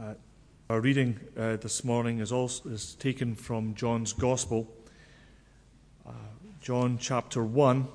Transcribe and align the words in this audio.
Uh, 0.00 0.14
our 0.70 0.80
reading 0.80 1.20
uh, 1.36 1.56
this 1.56 1.84
morning 1.84 2.20
is, 2.20 2.32
also, 2.32 2.70
is 2.70 2.94
taken 2.94 3.34
from 3.34 3.74
John's 3.74 4.14
Gospel, 4.14 4.66
uh, 6.06 6.12
John 6.62 6.96
chapter 6.98 7.44
1. 7.44 7.86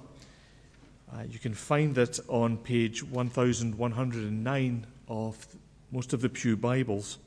Uh, 1.12 1.24
you 1.28 1.40
can 1.40 1.56
find 1.56 1.98
it 1.98 2.20
on 2.28 2.58
page 2.58 3.02
1109 3.02 4.86
of 5.08 5.48
most 5.92 6.14
of 6.14 6.22
the 6.22 6.30
Pew 6.30 6.56
Bibles. 6.56 7.18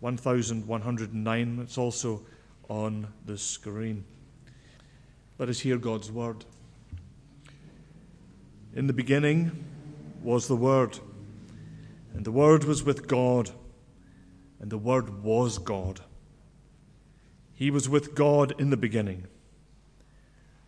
1109. 0.00 1.58
It's 1.62 1.76
also 1.76 2.22
on 2.70 3.08
the 3.26 3.36
screen. 3.36 4.02
Let 5.38 5.50
us 5.50 5.60
hear 5.60 5.76
God's 5.76 6.10
word. 6.10 6.46
In 8.74 8.86
the 8.86 8.94
beginning 8.94 9.52
was 10.22 10.48
the 10.48 10.56
Word, 10.56 10.98
and 12.14 12.24
the 12.24 12.32
Word 12.32 12.64
was 12.64 12.82
with 12.82 13.06
God 13.06 13.50
and 14.62 14.70
the 14.70 14.78
Word 14.78 15.22
was 15.24 15.58
God. 15.58 16.00
He 17.52 17.70
was 17.70 17.88
with 17.88 18.14
God 18.14 18.54
in 18.60 18.70
the 18.70 18.76
beginning. 18.76 19.26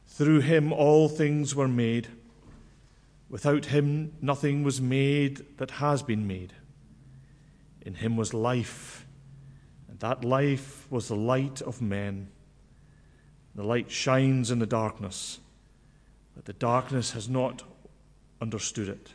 Through 0.06 0.40
him 0.40 0.72
all 0.72 1.08
things 1.08 1.54
were 1.54 1.68
made. 1.68 2.08
Without 3.30 3.66
him 3.66 4.12
nothing 4.20 4.64
was 4.64 4.80
made 4.80 5.46
that 5.58 5.70
has 5.72 6.02
been 6.02 6.26
made. 6.26 6.52
In 7.82 7.94
him 7.94 8.16
was 8.16 8.34
life, 8.34 9.06
and 9.88 10.00
that 10.00 10.24
life 10.24 10.90
was 10.90 11.06
the 11.06 11.16
light 11.16 11.62
of 11.62 11.80
men. 11.80 12.28
The 13.54 13.62
light 13.62 13.92
shines 13.92 14.50
in 14.50 14.58
the 14.58 14.66
darkness, 14.66 15.38
but 16.34 16.46
the 16.46 16.52
darkness 16.52 17.12
has 17.12 17.28
not 17.28 17.62
understood 18.40 18.88
it. 18.88 19.10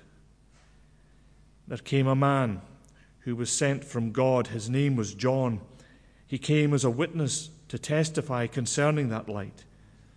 There 1.68 1.78
came 1.78 2.08
a 2.08 2.16
man 2.16 2.62
who 3.22 3.36
was 3.36 3.50
sent 3.50 3.84
from 3.84 4.12
God. 4.12 4.48
His 4.48 4.70
name 4.70 4.96
was 4.96 5.14
John. 5.14 5.62
He 6.26 6.38
came 6.38 6.74
as 6.74 6.84
a 6.84 6.90
witness 6.90 7.50
to 7.70 7.80
testify 7.80 8.48
concerning 8.48 9.10
that 9.10 9.30
light, 9.30 9.66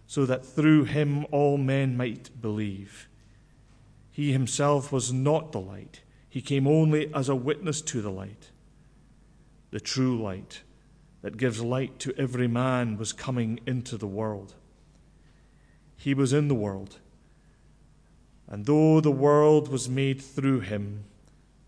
so 0.06 0.26
that 0.26 0.44
through 0.44 0.84
him 0.84 1.26
all 1.30 1.58
men 1.58 1.96
might 1.96 2.30
believe. 2.40 3.08
He 4.10 4.32
himself 4.32 4.92
was 4.92 5.12
not 5.12 5.52
the 5.52 5.60
light, 5.60 6.02
he 6.28 6.40
came 6.40 6.66
only 6.66 7.12
as 7.14 7.28
a 7.28 7.36
witness 7.36 7.80
to 7.82 8.00
the 8.00 8.10
light. 8.10 8.50
The 9.70 9.80
true 9.80 10.20
light 10.20 10.62
that 11.22 11.36
gives 11.36 11.62
light 11.62 11.98
to 12.00 12.14
every 12.18 12.48
man 12.48 12.96
was 12.98 13.12
coming 13.12 13.60
into 13.66 13.96
the 13.96 14.06
world. 14.06 14.54
He 15.96 16.14
was 16.14 16.32
in 16.32 16.48
the 16.48 16.54
world, 16.54 16.98
and 18.48 18.66
though 18.66 19.00
the 19.00 19.10
world 19.10 19.68
was 19.68 19.88
made 19.88 20.20
through 20.20 20.60
him, 20.60 21.04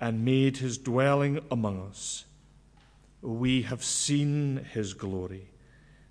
and 0.00 0.24
made 0.24 0.56
his 0.56 0.78
dwelling 0.78 1.40
among 1.50 1.88
us. 1.88 2.24
We 3.20 3.62
have 3.62 3.84
seen 3.84 4.64
his 4.72 4.94
glory, 4.94 5.50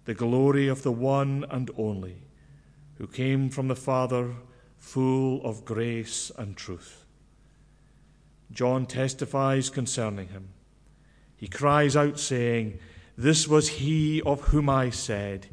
the 0.05 0.13
glory 0.13 0.67
of 0.67 0.83
the 0.83 0.91
one 0.91 1.45
and 1.49 1.71
only, 1.77 2.21
who 2.97 3.07
came 3.07 3.49
from 3.49 3.67
the 3.67 3.75
Father, 3.75 4.35
full 4.77 5.43
of 5.43 5.65
grace 5.65 6.31
and 6.37 6.55
truth. 6.55 7.05
John 8.51 8.85
testifies 8.85 9.69
concerning 9.69 10.29
him. 10.29 10.49
He 11.35 11.47
cries 11.47 11.95
out, 11.95 12.19
saying, 12.19 12.79
This 13.17 13.47
was 13.47 13.69
he 13.69 14.21
of 14.21 14.41
whom 14.41 14.69
I 14.69 14.89
said, 14.89 15.47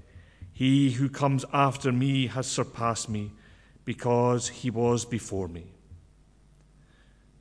He 0.53 0.93
who 0.93 1.09
comes 1.09 1.45
after 1.53 1.93
me 1.93 2.27
has 2.27 2.47
surpassed 2.47 3.09
me, 3.09 3.33
because 3.85 4.49
he 4.49 4.71
was 4.71 5.05
before 5.05 5.49
me. 5.49 5.76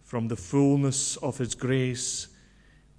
From 0.06 0.28
the 0.28 0.36
fullness 0.36 1.18
of 1.18 1.40
His 1.40 1.56
grace, 1.56 2.28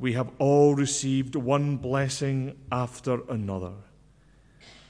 we 0.01 0.15
have 0.15 0.33
all 0.41 0.75
received 0.75 1.37
one 1.37 1.77
blessing 1.77 2.59
after 2.73 3.21
another. 3.31 3.75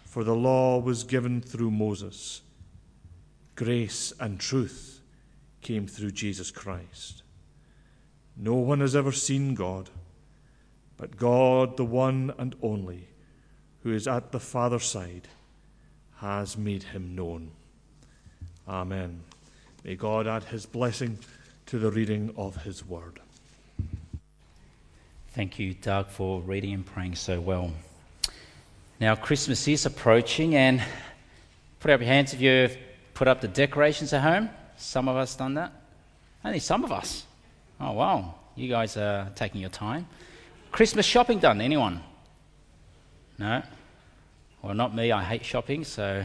For 0.06 0.24
the 0.24 0.34
law 0.34 0.78
was 0.78 1.04
given 1.04 1.42
through 1.42 1.70
Moses, 1.72 2.40
grace 3.54 4.14
and 4.18 4.40
truth 4.40 5.02
came 5.60 5.86
through 5.86 6.12
Jesus 6.12 6.50
Christ. 6.50 7.22
No 8.34 8.54
one 8.54 8.80
has 8.80 8.96
ever 8.96 9.12
seen 9.12 9.54
God, 9.54 9.90
but 10.96 11.18
God, 11.18 11.76
the 11.76 11.84
one 11.84 12.32
and 12.38 12.56
only, 12.62 13.08
who 13.82 13.92
is 13.92 14.08
at 14.08 14.32
the 14.32 14.40
Father's 14.40 14.86
side, 14.86 15.28
has 16.20 16.56
made 16.56 16.82
him 16.82 17.14
known. 17.14 17.50
Amen. 18.66 19.20
May 19.84 19.96
God 19.96 20.26
add 20.26 20.44
his 20.44 20.64
blessing 20.64 21.18
to 21.66 21.78
the 21.78 21.90
reading 21.90 22.32
of 22.36 22.62
His 22.62 22.86
Word. 22.86 23.20
Thank 25.30 25.58
you, 25.58 25.74
Doug, 25.74 26.08
for 26.08 26.40
reading 26.40 26.72
and 26.72 26.86
praying 26.86 27.16
so 27.16 27.40
well. 27.40 27.72
Now, 29.00 29.16
Christmas 29.16 29.66
is 29.68 29.84
approaching, 29.84 30.54
and 30.54 30.82
put 31.80 31.90
up 31.90 32.00
your 32.00 32.08
hands 32.08 32.32
if 32.32 32.40
you've 32.40 32.76
put 33.14 33.28
up 33.28 33.40
the 33.40 33.48
decorations 33.48 34.12
at 34.12 34.22
home. 34.22 34.48
Some 34.76 35.08
of 35.08 35.16
us 35.16 35.34
done 35.34 35.54
that. 35.54 35.72
Only 36.44 36.60
some 36.60 36.84
of 36.84 36.92
us. 36.92 37.24
Oh, 37.80 37.92
wow. 37.92 38.34
You 38.54 38.68
guys 38.68 38.96
are 38.96 39.30
taking 39.34 39.60
your 39.60 39.70
time. 39.70 40.06
Christmas 40.70 41.04
shopping 41.04 41.40
done? 41.40 41.60
Anyone? 41.60 42.00
No? 43.38 43.62
Well, 44.62 44.74
not 44.74 44.94
me. 44.94 45.12
I 45.12 45.22
hate 45.22 45.44
shopping, 45.44 45.84
so 45.84 46.24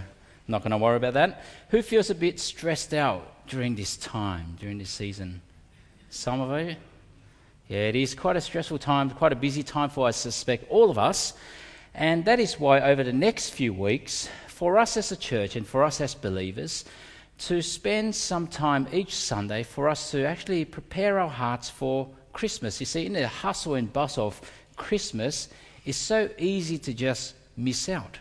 not 0.52 0.62
going 0.62 0.72
to 0.72 0.78
worry 0.78 0.98
about 0.98 1.14
that. 1.16 1.44
Who 1.70 1.82
feels 1.82 2.10
a 2.10 2.16
bit 2.16 2.40
stressed 2.40 2.94
out 2.94 3.48
during 3.48 3.76
this 3.76 3.98
time, 3.98 4.58
during 4.60 4.78
this 4.78 4.90
season? 4.90 5.42
Some 6.10 6.42
of 6.42 6.60
you? 6.62 6.76
Yeah, 7.68 7.88
it 7.88 7.96
is 7.96 8.14
quite 8.14 8.36
a 8.36 8.42
stressful 8.42 8.80
time, 8.80 9.10
quite 9.10 9.32
a 9.32 9.36
busy 9.36 9.64
time 9.64 9.90
for, 9.90 10.08
I 10.08 10.12
suspect, 10.12 10.70
all 10.70 10.92
of 10.92 10.98
us. 10.98 11.34
And 11.94 12.26
that 12.26 12.40
is 12.40 12.60
why, 12.60 12.82
over 12.82 13.04
the 13.04 13.14
next 13.14 13.52
few 13.52 13.74
weeks, 13.74 14.30
for 14.48 14.78
us 14.78 14.98
as 14.98 15.12
a 15.12 15.16
church 15.16 15.56
and 15.56 15.66
for 15.66 15.84
us 15.84 16.02
as 16.02 16.14
believers, 16.14 16.86
to 17.40 17.62
spend 17.62 18.14
some 18.14 18.46
time 18.46 18.88
each 18.92 19.16
Sunday 19.16 19.64
for 19.64 19.90
us 19.90 20.12
to 20.12 20.26
actually 20.26 20.66
prepare 20.66 21.20
our 21.20 21.30
hearts 21.30 21.70
for 21.70 22.08
Christmas. 22.34 22.80
You 22.80 22.86
see, 22.86 23.06
in 23.06 23.14
the 23.14 23.28
hustle 23.28 23.76
and 23.76 23.92
bustle 23.92 24.28
of 24.28 24.42
Christmas, 24.76 25.50
it's 25.86 25.98
so 25.98 26.30
easy 26.38 26.78
to 26.78 26.94
just 26.94 27.34
miss 27.58 27.90
out 27.90 28.20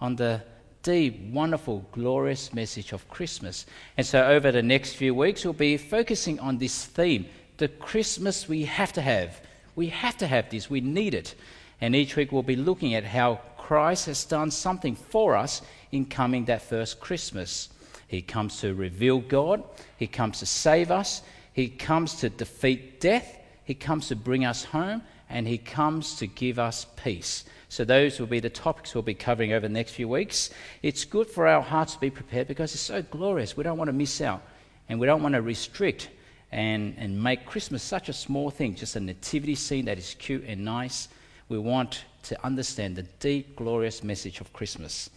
on 0.00 0.16
the 0.16 0.42
deep, 0.82 1.20
wonderful, 1.30 1.86
glorious 1.92 2.52
message 2.52 2.92
of 2.92 3.08
Christmas. 3.08 3.66
And 3.96 4.06
so, 4.06 4.26
over 4.26 4.50
the 4.50 4.62
next 4.62 4.94
few 4.94 5.14
weeks, 5.14 5.44
we'll 5.44 5.52
be 5.52 5.76
focusing 5.76 6.40
on 6.40 6.58
this 6.58 6.84
theme 6.84 7.26
the 7.58 7.68
Christmas 7.68 8.48
we 8.48 8.64
have 8.64 8.92
to 8.94 9.02
have. 9.02 9.40
We 9.76 9.88
have 9.88 10.16
to 10.18 10.26
have 10.26 10.50
this, 10.50 10.68
we 10.68 10.80
need 10.80 11.14
it. 11.14 11.34
And 11.80 11.94
each 11.94 12.16
week, 12.16 12.32
we'll 12.32 12.42
be 12.42 12.56
looking 12.56 12.94
at 12.94 13.04
how 13.04 13.40
Christ 13.56 14.06
has 14.06 14.24
done 14.24 14.50
something 14.50 14.96
for 14.96 15.36
us 15.36 15.62
in 15.92 16.06
coming 16.06 16.44
that 16.46 16.62
first 16.62 17.00
Christmas. 17.00 17.68
He 18.08 18.20
comes 18.20 18.60
to 18.60 18.74
reveal 18.74 19.20
God, 19.20 19.62
He 19.96 20.06
comes 20.06 20.40
to 20.40 20.46
save 20.46 20.90
us, 20.90 21.22
He 21.52 21.68
comes 21.68 22.16
to 22.16 22.28
defeat 22.28 23.00
death, 23.00 23.38
He 23.64 23.74
comes 23.74 24.08
to 24.08 24.16
bring 24.16 24.44
us 24.44 24.64
home, 24.64 25.02
and 25.28 25.46
He 25.46 25.58
comes 25.58 26.16
to 26.16 26.26
give 26.26 26.58
us 26.58 26.86
peace. 26.96 27.44
So, 27.68 27.84
those 27.84 28.20
will 28.20 28.26
be 28.26 28.40
the 28.40 28.50
topics 28.50 28.94
we'll 28.94 29.02
be 29.02 29.14
covering 29.14 29.52
over 29.52 29.66
the 29.66 29.72
next 29.72 29.92
few 29.92 30.08
weeks. 30.08 30.50
It's 30.82 31.04
good 31.04 31.26
for 31.26 31.46
our 31.46 31.62
hearts 31.62 31.94
to 31.94 32.00
be 32.00 32.10
prepared 32.10 32.48
because 32.48 32.74
it's 32.74 32.82
so 32.82 33.02
glorious. 33.02 33.56
We 33.56 33.64
don't 33.64 33.78
want 33.78 33.88
to 33.88 33.94
miss 33.94 34.20
out 34.20 34.42
and 34.88 35.00
we 35.00 35.06
don't 35.06 35.22
want 35.22 35.34
to 35.34 35.42
restrict 35.42 36.10
and, 36.50 36.94
and 36.98 37.20
make 37.22 37.46
Christmas 37.46 37.82
such 37.82 38.10
a 38.10 38.12
small 38.12 38.50
thing, 38.50 38.74
just 38.74 38.96
a 38.96 39.00
nativity 39.00 39.54
scene 39.54 39.86
that 39.86 39.96
is 39.96 40.14
cute 40.18 40.44
and 40.46 40.64
nice. 40.64 41.08
We 41.48 41.58
want 41.58 42.04
to 42.24 42.44
understand 42.44 42.96
the 42.96 43.02
deep, 43.20 43.56
glorious 43.56 44.04
message 44.04 44.40
of 44.40 44.52
Christmas. 44.52 45.10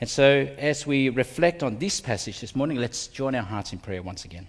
And 0.00 0.08
so, 0.08 0.48
as 0.58 0.86
we 0.86 1.08
reflect 1.08 1.62
on 1.62 1.78
this 1.78 2.00
passage 2.00 2.40
this 2.40 2.54
morning, 2.54 2.76
let's 2.76 3.08
join 3.08 3.34
our 3.34 3.42
hearts 3.42 3.72
in 3.72 3.78
prayer 3.78 4.02
once 4.02 4.24
again. 4.24 4.46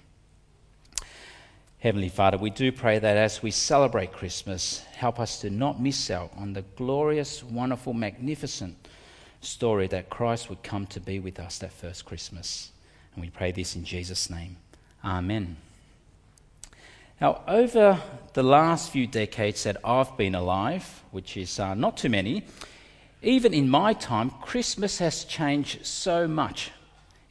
Heavenly 1.83 2.07
Father, 2.07 2.37
we 2.37 2.49
do 2.49 2.71
pray 2.71 2.97
that 2.97 3.17
as 3.17 3.43
we 3.43 3.51
celebrate 3.51 4.13
Christmas, 4.13 4.79
help 4.95 5.19
us 5.19 5.41
to 5.41 5.49
not 5.49 5.81
miss 5.81 6.09
out 6.09 6.31
on 6.37 6.53
the 6.53 6.61
glorious, 6.77 7.43
wonderful, 7.43 7.93
magnificent 7.93 8.77
story 9.41 9.87
that 9.87 10.09
Christ 10.09 10.49
would 10.49 10.63
come 10.63 10.85
to 10.87 11.01
be 11.01 11.19
with 11.19 11.41
us 11.41 11.57
that 11.57 11.73
first 11.73 12.05
Christmas. 12.05 12.71
And 13.13 13.21
we 13.21 13.29
pray 13.29 13.51
this 13.51 13.75
in 13.75 13.83
Jesus' 13.83 14.29
name. 14.29 14.55
Amen. 15.03 15.57
Now, 17.19 17.41
over 17.49 18.01
the 18.31 18.43
last 18.43 18.89
few 18.89 19.05
decades 19.05 19.63
that 19.63 19.75
I've 19.83 20.15
been 20.15 20.35
alive, 20.35 21.03
which 21.11 21.35
is 21.35 21.59
uh, 21.59 21.73
not 21.73 21.97
too 21.97 22.07
many, 22.07 22.45
even 23.21 23.53
in 23.53 23.67
my 23.67 23.91
time, 23.91 24.29
Christmas 24.29 24.99
has 24.99 25.25
changed 25.25 25.85
so 25.85 26.29
much 26.29 26.71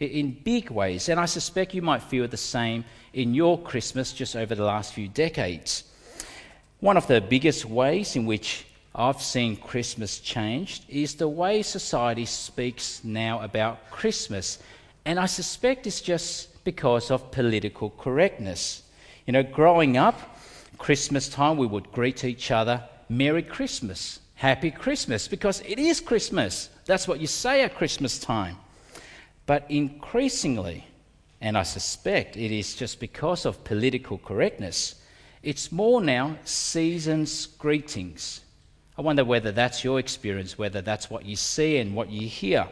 in 0.03 0.33
big 0.45 0.71
ways, 0.71 1.09
and 1.09 1.19
I 1.21 1.27
suspect 1.27 1.75
you 1.75 1.83
might 1.83 2.03
feel 2.03 2.27
the 2.29 2.37
same 2.37 2.85
in 3.13 3.35
your 3.35 3.61
Christmas 3.61 4.13
just 4.13 4.37
over 4.37 4.55
the 4.55 4.65
last 4.65 4.95
few 4.95 5.09
decades. 5.09 5.85
One 6.81 6.97
of 6.97 7.07
the 7.07 7.21
biggest 7.21 7.65
ways 7.65 8.17
in 8.17 8.27
which 8.27 8.67
I've 8.95 9.23
seen 9.23 9.57
Christmas 9.57 10.19
changed 10.19 10.85
is 10.89 11.15
the 11.15 11.29
way 11.29 11.63
society 11.63 12.27
speaks 12.27 13.03
now 13.05 13.41
about 13.41 13.91
Christmas. 13.91 14.59
And 15.05 15.19
I 15.19 15.27
suspect 15.27 15.87
it's 15.87 16.01
just 16.01 16.63
because 16.65 17.11
of 17.11 17.31
political 17.31 17.91
correctness. 17.91 18.83
You 19.27 19.33
know, 19.33 19.43
growing 19.43 19.97
up, 19.97 20.37
Christmas 20.79 21.29
time, 21.29 21.57
we 21.57 21.67
would 21.67 21.91
greet 21.93 22.25
each 22.25 22.51
other, 22.51 22.83
Merry 23.09 23.43
Christmas, 23.43 24.21
Happy 24.35 24.71
Christmas, 24.71 25.29
because 25.29 25.61
it 25.61 25.79
is 25.79 26.01
Christmas. 26.01 26.69
That's 26.85 27.07
what 27.07 27.21
you 27.21 27.27
say 27.27 27.63
at 27.63 27.77
Christmas 27.77 28.19
time. 28.19 28.57
But 29.47 29.67
increasingly, 29.69 30.87
and 31.41 31.59
I 31.59 31.65
suspect 31.65 32.37
it 32.37 32.53
is 32.53 32.75
just 32.75 33.01
because 33.01 33.45
of 33.45 33.65
political 33.65 34.19
correctness, 34.19 34.97
it's 35.43 35.73
more 35.73 36.01
now 36.01 36.37
season's 36.45 37.47
greetings. 37.47 38.41
I 38.97 39.03
wonder 39.03 39.25
whether 39.25 39.51
that's 39.51 39.83
your 39.83 39.99
experience, 39.99 40.57
whether 40.57 40.81
that's 40.81 41.11
what 41.11 41.25
you 41.25 41.35
see 41.35 41.79
and 41.79 41.95
what 41.95 42.11
you 42.11 42.29
hear. 42.29 42.69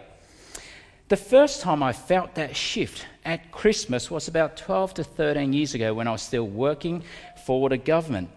The 1.09 1.17
first 1.17 1.61
time 1.61 1.83
I 1.83 1.93
felt 1.93 2.37
that 2.37 2.55
shift 2.55 3.05
at 3.25 3.51
Christmas 3.51 4.11
was 4.11 4.29
about 4.29 4.57
12 4.57 4.95
to 4.95 5.05
13 5.05 5.53
years 5.53 5.75
ago 5.75 5.93
when 5.93 6.07
I 6.07 6.13
was 6.13 6.23
still 6.23 6.47
working 6.47 7.03
for 7.45 7.69
the 7.69 7.79
government. 7.79 8.31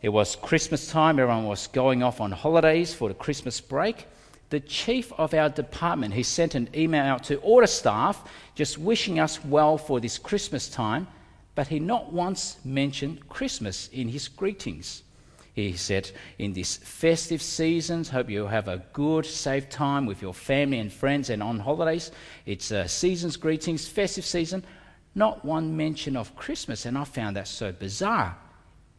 It 0.00 0.08
was 0.08 0.36
Christmas 0.36 0.90
time, 0.90 1.18
everyone 1.18 1.44
was 1.44 1.66
going 1.66 2.02
off 2.02 2.22
on 2.22 2.32
holidays 2.32 2.94
for 2.94 3.08
the 3.08 3.14
Christmas 3.14 3.60
break. 3.60 4.06
The 4.50 4.60
chief 4.60 5.12
of 5.14 5.34
our 5.34 5.48
department, 5.48 6.14
he 6.14 6.22
sent 6.22 6.54
an 6.54 6.68
email 6.74 7.04
out 7.04 7.24
to 7.24 7.38
all 7.38 7.60
the 7.60 7.66
staff 7.66 8.30
just 8.54 8.78
wishing 8.78 9.18
us 9.18 9.44
well 9.44 9.76
for 9.76 9.98
this 9.98 10.18
Christmas 10.18 10.68
time, 10.68 11.08
but 11.56 11.66
he 11.66 11.80
not 11.80 12.12
once 12.12 12.58
mentioned 12.64 13.28
Christmas 13.28 13.88
in 13.88 14.08
his 14.08 14.28
greetings. 14.28 15.02
He 15.54 15.72
said, 15.72 16.10
In 16.38 16.52
this 16.52 16.76
festive 16.76 17.40
season, 17.42 18.04
hope 18.04 18.28
you 18.28 18.46
have 18.46 18.68
a 18.68 18.84
good, 18.92 19.24
safe 19.24 19.68
time 19.68 20.06
with 20.06 20.20
your 20.20 20.34
family 20.34 20.78
and 20.78 20.92
friends 20.92 21.30
and 21.30 21.42
on 21.42 21.58
holidays. 21.58 22.12
It's 22.44 22.70
a 22.70 22.86
season's 22.86 23.38
greetings, 23.38 23.88
festive 23.88 24.26
season. 24.26 24.64
Not 25.14 25.44
one 25.46 25.74
mention 25.74 26.14
of 26.14 26.36
Christmas, 26.36 26.84
and 26.84 26.96
I 26.96 27.04
found 27.04 27.36
that 27.36 27.48
so 27.48 27.72
bizarre. 27.72 28.36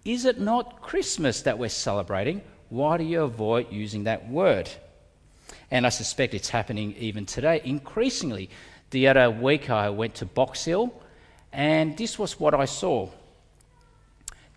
Is 0.04 0.26
it 0.26 0.40
not 0.40 0.82
Christmas 0.82 1.44
that 1.44 1.60
we're 1.60 1.70
celebrating? 1.70 2.42
Why 2.70 2.98
do 2.98 3.04
you 3.04 3.22
avoid 3.22 3.72
using 3.72 4.06
that 4.06 4.28
word? 4.28 4.68
And 5.70 5.86
I 5.86 5.90
suspect 5.90 6.34
it's 6.34 6.50
happening 6.50 6.96
even 6.98 7.26
today, 7.26 7.62
increasingly. 7.64 8.50
The 8.92 9.08
other 9.08 9.30
week 9.30 9.70
I 9.70 9.90
went 9.90 10.16
to 10.16 10.26
Box 10.26 10.66
Hill, 10.66 10.94
and 11.52 11.98
this 11.98 12.18
was 12.18 12.40
what 12.40 12.54
I 12.54 12.66
saw. 12.66 13.10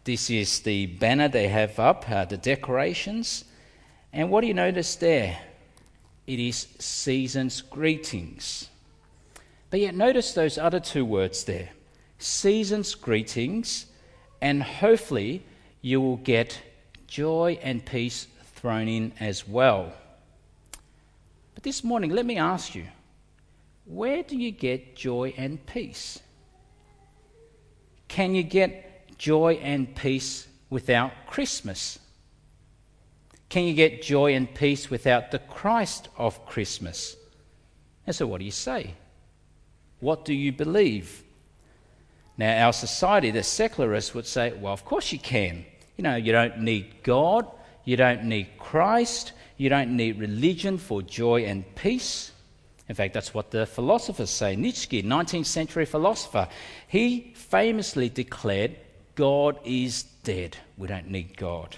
This 0.04 0.30
is 0.30 0.60
the 0.60 0.86
banner 0.86 1.28
they 1.28 1.48
have 1.48 1.78
up, 1.78 2.08
uh, 2.08 2.24
the 2.24 2.36
decorations. 2.36 3.44
And 4.12 4.30
what 4.30 4.42
do 4.42 4.46
you 4.46 4.54
notice 4.54 4.96
there? 4.96 5.38
It 6.26 6.38
is 6.38 6.68
season's 6.78 7.60
greetings. 7.60 8.68
But 9.70 9.80
yet, 9.80 9.94
notice 9.94 10.32
those 10.32 10.58
other 10.58 10.80
two 10.80 11.04
words 11.04 11.44
there 11.44 11.70
season's 12.18 12.94
greetings, 12.94 13.86
and 14.40 14.62
hopefully, 14.62 15.42
you 15.80 16.00
will 16.00 16.18
get 16.18 16.60
joy 17.06 17.58
and 17.62 17.84
peace 17.84 18.26
thrown 18.54 18.88
in 18.88 19.12
as 19.18 19.48
well. 19.48 19.92
But 21.60 21.64
this 21.64 21.84
morning, 21.84 22.08
let 22.12 22.24
me 22.24 22.38
ask 22.38 22.74
you 22.74 22.86
where 23.84 24.22
do 24.22 24.34
you 24.34 24.50
get 24.50 24.96
joy 24.96 25.34
and 25.36 25.64
peace? 25.66 26.18
Can 28.08 28.34
you 28.34 28.42
get 28.42 29.18
joy 29.18 29.60
and 29.62 29.94
peace 29.94 30.48
without 30.70 31.12
Christmas? 31.26 31.98
Can 33.50 33.64
you 33.64 33.74
get 33.74 34.00
joy 34.00 34.34
and 34.34 34.54
peace 34.54 34.88
without 34.88 35.32
the 35.32 35.38
Christ 35.38 36.08
of 36.16 36.46
Christmas? 36.46 37.14
And 38.06 38.16
so, 38.16 38.26
what 38.26 38.38
do 38.38 38.46
you 38.46 38.50
say? 38.50 38.94
What 39.98 40.24
do 40.24 40.32
you 40.32 40.52
believe? 40.52 41.22
Now, 42.38 42.68
our 42.68 42.72
society, 42.72 43.30
the 43.32 43.42
secularists, 43.42 44.14
would 44.14 44.26
say, 44.26 44.54
well, 44.54 44.72
of 44.72 44.86
course 44.86 45.12
you 45.12 45.18
can. 45.18 45.66
You 45.98 46.04
know, 46.04 46.16
you 46.16 46.32
don't 46.32 46.60
need 46.60 47.02
God, 47.02 47.46
you 47.84 47.98
don't 47.98 48.24
need 48.24 48.48
Christ, 48.58 49.32
you 49.60 49.68
don't 49.68 49.94
need 49.94 50.18
religion 50.18 50.78
for 50.78 51.02
joy 51.02 51.44
and 51.44 51.74
peace. 51.74 52.32
In 52.88 52.94
fact, 52.94 53.12
that's 53.12 53.34
what 53.34 53.50
the 53.50 53.66
philosophers 53.66 54.30
say. 54.30 54.56
Nietzsche, 54.56 55.02
19th 55.02 55.44
century 55.44 55.84
philosopher, 55.84 56.48
he 56.88 57.34
famously 57.34 58.08
declared 58.08 58.74
God 59.16 59.58
is 59.62 60.04
dead. 60.24 60.56
We 60.78 60.88
don't 60.88 61.10
need 61.10 61.36
God. 61.36 61.76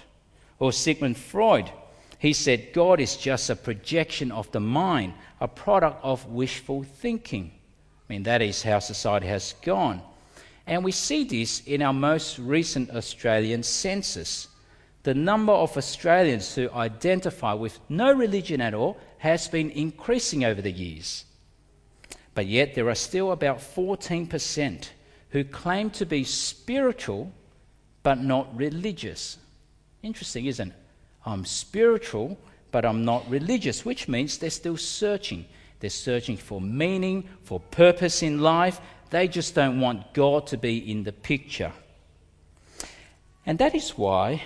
Or 0.59 0.71
Sigmund 0.71 1.17
Freud, 1.17 1.69
he 2.19 2.31
said 2.31 2.71
God 2.71 3.01
is 3.01 3.17
just 3.17 3.49
a 3.49 3.55
projection 3.57 4.31
of 4.31 4.49
the 4.53 4.61
mind, 4.61 5.13
a 5.41 5.49
product 5.49 6.05
of 6.05 6.25
wishful 6.27 6.83
thinking. 6.83 7.51
I 8.07 8.13
mean, 8.13 8.23
that 8.23 8.41
is 8.41 8.63
how 8.63 8.79
society 8.79 9.27
has 9.27 9.55
gone. 9.61 10.01
And 10.65 10.85
we 10.85 10.93
see 10.93 11.25
this 11.25 11.59
in 11.65 11.81
our 11.81 11.91
most 11.91 12.39
recent 12.39 12.91
Australian 12.91 13.61
census. 13.61 14.47
The 15.03 15.13
number 15.13 15.51
of 15.51 15.77
Australians 15.77 16.55
who 16.55 16.69
identify 16.71 17.53
with 17.53 17.79
no 17.89 18.13
religion 18.13 18.61
at 18.61 18.73
all 18.73 18.97
has 19.17 19.47
been 19.47 19.69
increasing 19.71 20.45
over 20.45 20.61
the 20.61 20.71
years. 20.71 21.25
But 22.33 22.47
yet, 22.47 22.73
there 22.73 22.89
are 22.89 22.95
still 22.95 23.31
about 23.31 23.59
14% 23.59 24.89
who 25.29 25.43
claim 25.43 25.89
to 25.91 26.05
be 26.05 26.23
spiritual 26.23 27.31
but 28.01 28.21
not 28.21 28.55
religious. 28.57 29.37
Interesting, 30.01 30.45
isn't 30.45 30.69
it? 30.69 30.75
I'm 31.25 31.45
spiritual 31.45 32.37
but 32.71 32.85
I'm 32.85 33.05
not 33.05 33.29
religious, 33.29 33.85
which 33.85 34.07
means 34.07 34.39
they're 34.39 34.49
still 34.49 34.77
searching. 34.77 35.45
They're 35.79 35.91
searching 35.91 36.37
for 36.37 36.59
meaning, 36.59 37.29
for 37.43 37.59
purpose 37.59 38.23
in 38.23 38.41
life. 38.41 38.81
They 39.11 39.27
just 39.27 39.53
don't 39.53 39.79
want 39.79 40.11
God 40.13 40.47
to 40.47 40.57
be 40.57 40.91
in 40.91 41.03
the 41.03 41.11
picture. 41.11 41.71
And 43.45 43.59
that 43.59 43.75
is 43.75 43.91
why 43.91 44.41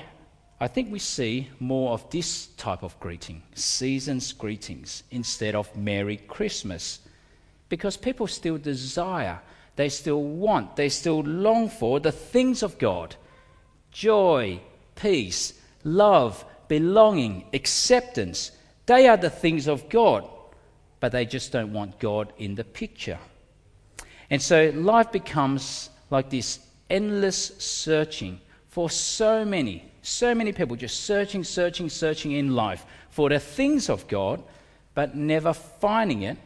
I 0.60 0.68
think 0.68 0.92
we 0.92 1.00
see 1.00 1.50
more 1.60 1.94
of 1.94 2.10
this 2.10 2.48
type 2.58 2.84
of 2.84 3.00
greeting, 3.00 3.44
season's 3.54 4.34
greetings, 4.34 5.04
instead 5.12 5.54
of 5.54 5.76
Merry 5.76 6.18
Christmas. 6.18 7.00
Because 7.70 7.98
people 7.98 8.28
still 8.28 8.58
desire 8.58 9.40
they 9.78 9.90
still 9.90 10.24
want, 10.24 10.76
they 10.76 10.90
still 10.90 11.22
long 11.22 11.70
for 11.70 12.00
the 12.00 12.12
things 12.12 12.62
of 12.64 12.78
God 12.78 13.16
joy, 13.92 14.60
peace, 14.96 15.54
love, 15.84 16.46
belonging, 16.68 17.46
acceptance. 17.54 18.52
They 18.86 19.08
are 19.08 19.18
the 19.18 19.30
things 19.30 19.68
of 19.68 19.90
God, 19.90 20.28
but 21.00 21.12
they 21.12 21.26
just 21.26 21.52
don't 21.52 21.74
want 21.74 22.00
God 22.00 22.32
in 22.38 22.54
the 22.54 22.64
picture. 22.64 23.18
And 24.30 24.40
so 24.42 24.72
life 24.76 25.12
becomes 25.12 25.90
like 26.12 26.30
this 26.30 26.60
endless 26.92 27.54
searching 27.58 28.40
for 28.78 28.92
so 28.92 29.44
many, 29.44 29.84
so 30.04 30.36
many 30.36 30.52
people 30.52 30.76
just 30.76 31.06
searching, 31.06 31.44
searching, 31.44 31.90
searching 31.90 32.34
in 32.34 32.54
life 32.54 32.86
for 33.10 33.28
the 33.28 33.40
things 33.40 33.90
of 33.90 34.08
God, 34.08 34.44
but 34.94 35.16
never 35.16 35.52
finding 35.52 36.22
it 36.22 36.38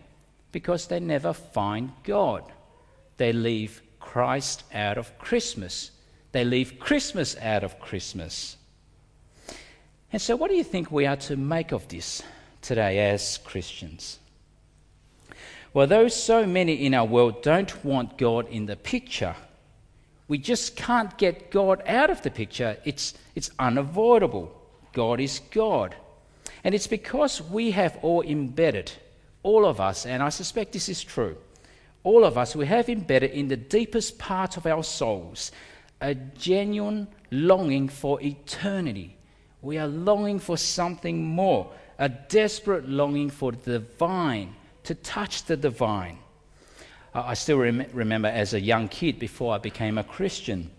because 0.53 0.87
they 0.87 1.01
never 1.01 1.33
find 1.33 1.91
God 2.05 2.45
they 3.17 3.33
leave 3.33 3.81
Christ 3.99 4.63
out 4.73 4.97
of 4.97 5.17
Christmas. 5.19 5.91
They 6.31 6.45
leave 6.45 6.79
Christmas 6.79 7.35
out 7.35 7.65
of 7.65 7.81
Christmas. 7.81 8.55
And 10.13 10.21
so, 10.21 10.37
what 10.37 10.49
do 10.49 10.55
you 10.55 10.63
think 10.63 10.89
we 10.89 11.05
are 11.05 11.17
to 11.17 11.35
make 11.35 11.73
of 11.73 11.85
this 11.89 12.23
today 12.61 13.11
as 13.11 13.39
Christians? 13.39 14.19
Well, 15.73 15.85
though 15.85 16.07
so 16.07 16.45
many 16.45 16.85
in 16.85 16.93
our 16.93 17.05
world 17.05 17.43
don't 17.43 17.83
want 17.83 18.17
God 18.17 18.47
in 18.47 18.67
the 18.67 18.77
picture, 18.77 19.35
we 20.31 20.37
just 20.37 20.77
can't 20.77 21.17
get 21.17 21.51
God 21.51 21.83
out 21.85 22.09
of 22.09 22.21
the 22.21 22.31
picture. 22.31 22.77
It's, 22.85 23.15
it's 23.35 23.51
unavoidable. 23.59 24.49
God 24.93 25.19
is 25.19 25.41
God. 25.51 25.93
And 26.63 26.73
it's 26.73 26.87
because 26.87 27.41
we 27.41 27.71
have 27.71 27.99
all 28.01 28.21
embedded, 28.21 28.93
all 29.43 29.65
of 29.65 29.81
us, 29.81 30.05
and 30.05 30.23
I 30.23 30.29
suspect 30.29 30.71
this 30.71 30.87
is 30.87 31.03
true, 31.03 31.35
all 32.05 32.23
of 32.23 32.37
us, 32.37 32.55
we 32.55 32.65
have 32.65 32.87
embedded 32.87 33.31
in 33.31 33.49
the 33.49 33.57
deepest 33.57 34.19
part 34.19 34.55
of 34.55 34.65
our 34.65 34.85
souls 34.85 35.51
a 35.99 36.15
genuine 36.15 37.09
longing 37.29 37.89
for 37.89 38.21
eternity. 38.21 39.17
We 39.61 39.79
are 39.79 39.87
longing 39.87 40.39
for 40.39 40.55
something 40.55 41.25
more, 41.25 41.69
a 41.99 42.07
desperate 42.07 42.87
longing 42.87 43.31
for 43.31 43.51
the 43.51 43.79
divine, 43.79 44.55
to 44.83 44.95
touch 44.95 45.43
the 45.43 45.57
divine. 45.57 46.19
I 47.13 47.33
still 47.33 47.57
rem- 47.57 47.85
remember 47.93 48.29
as 48.29 48.53
a 48.53 48.59
young 48.59 48.87
kid, 48.87 49.19
before 49.19 49.53
I 49.53 49.57
became 49.57 49.97
a 49.97 50.03
Christian, 50.03 50.71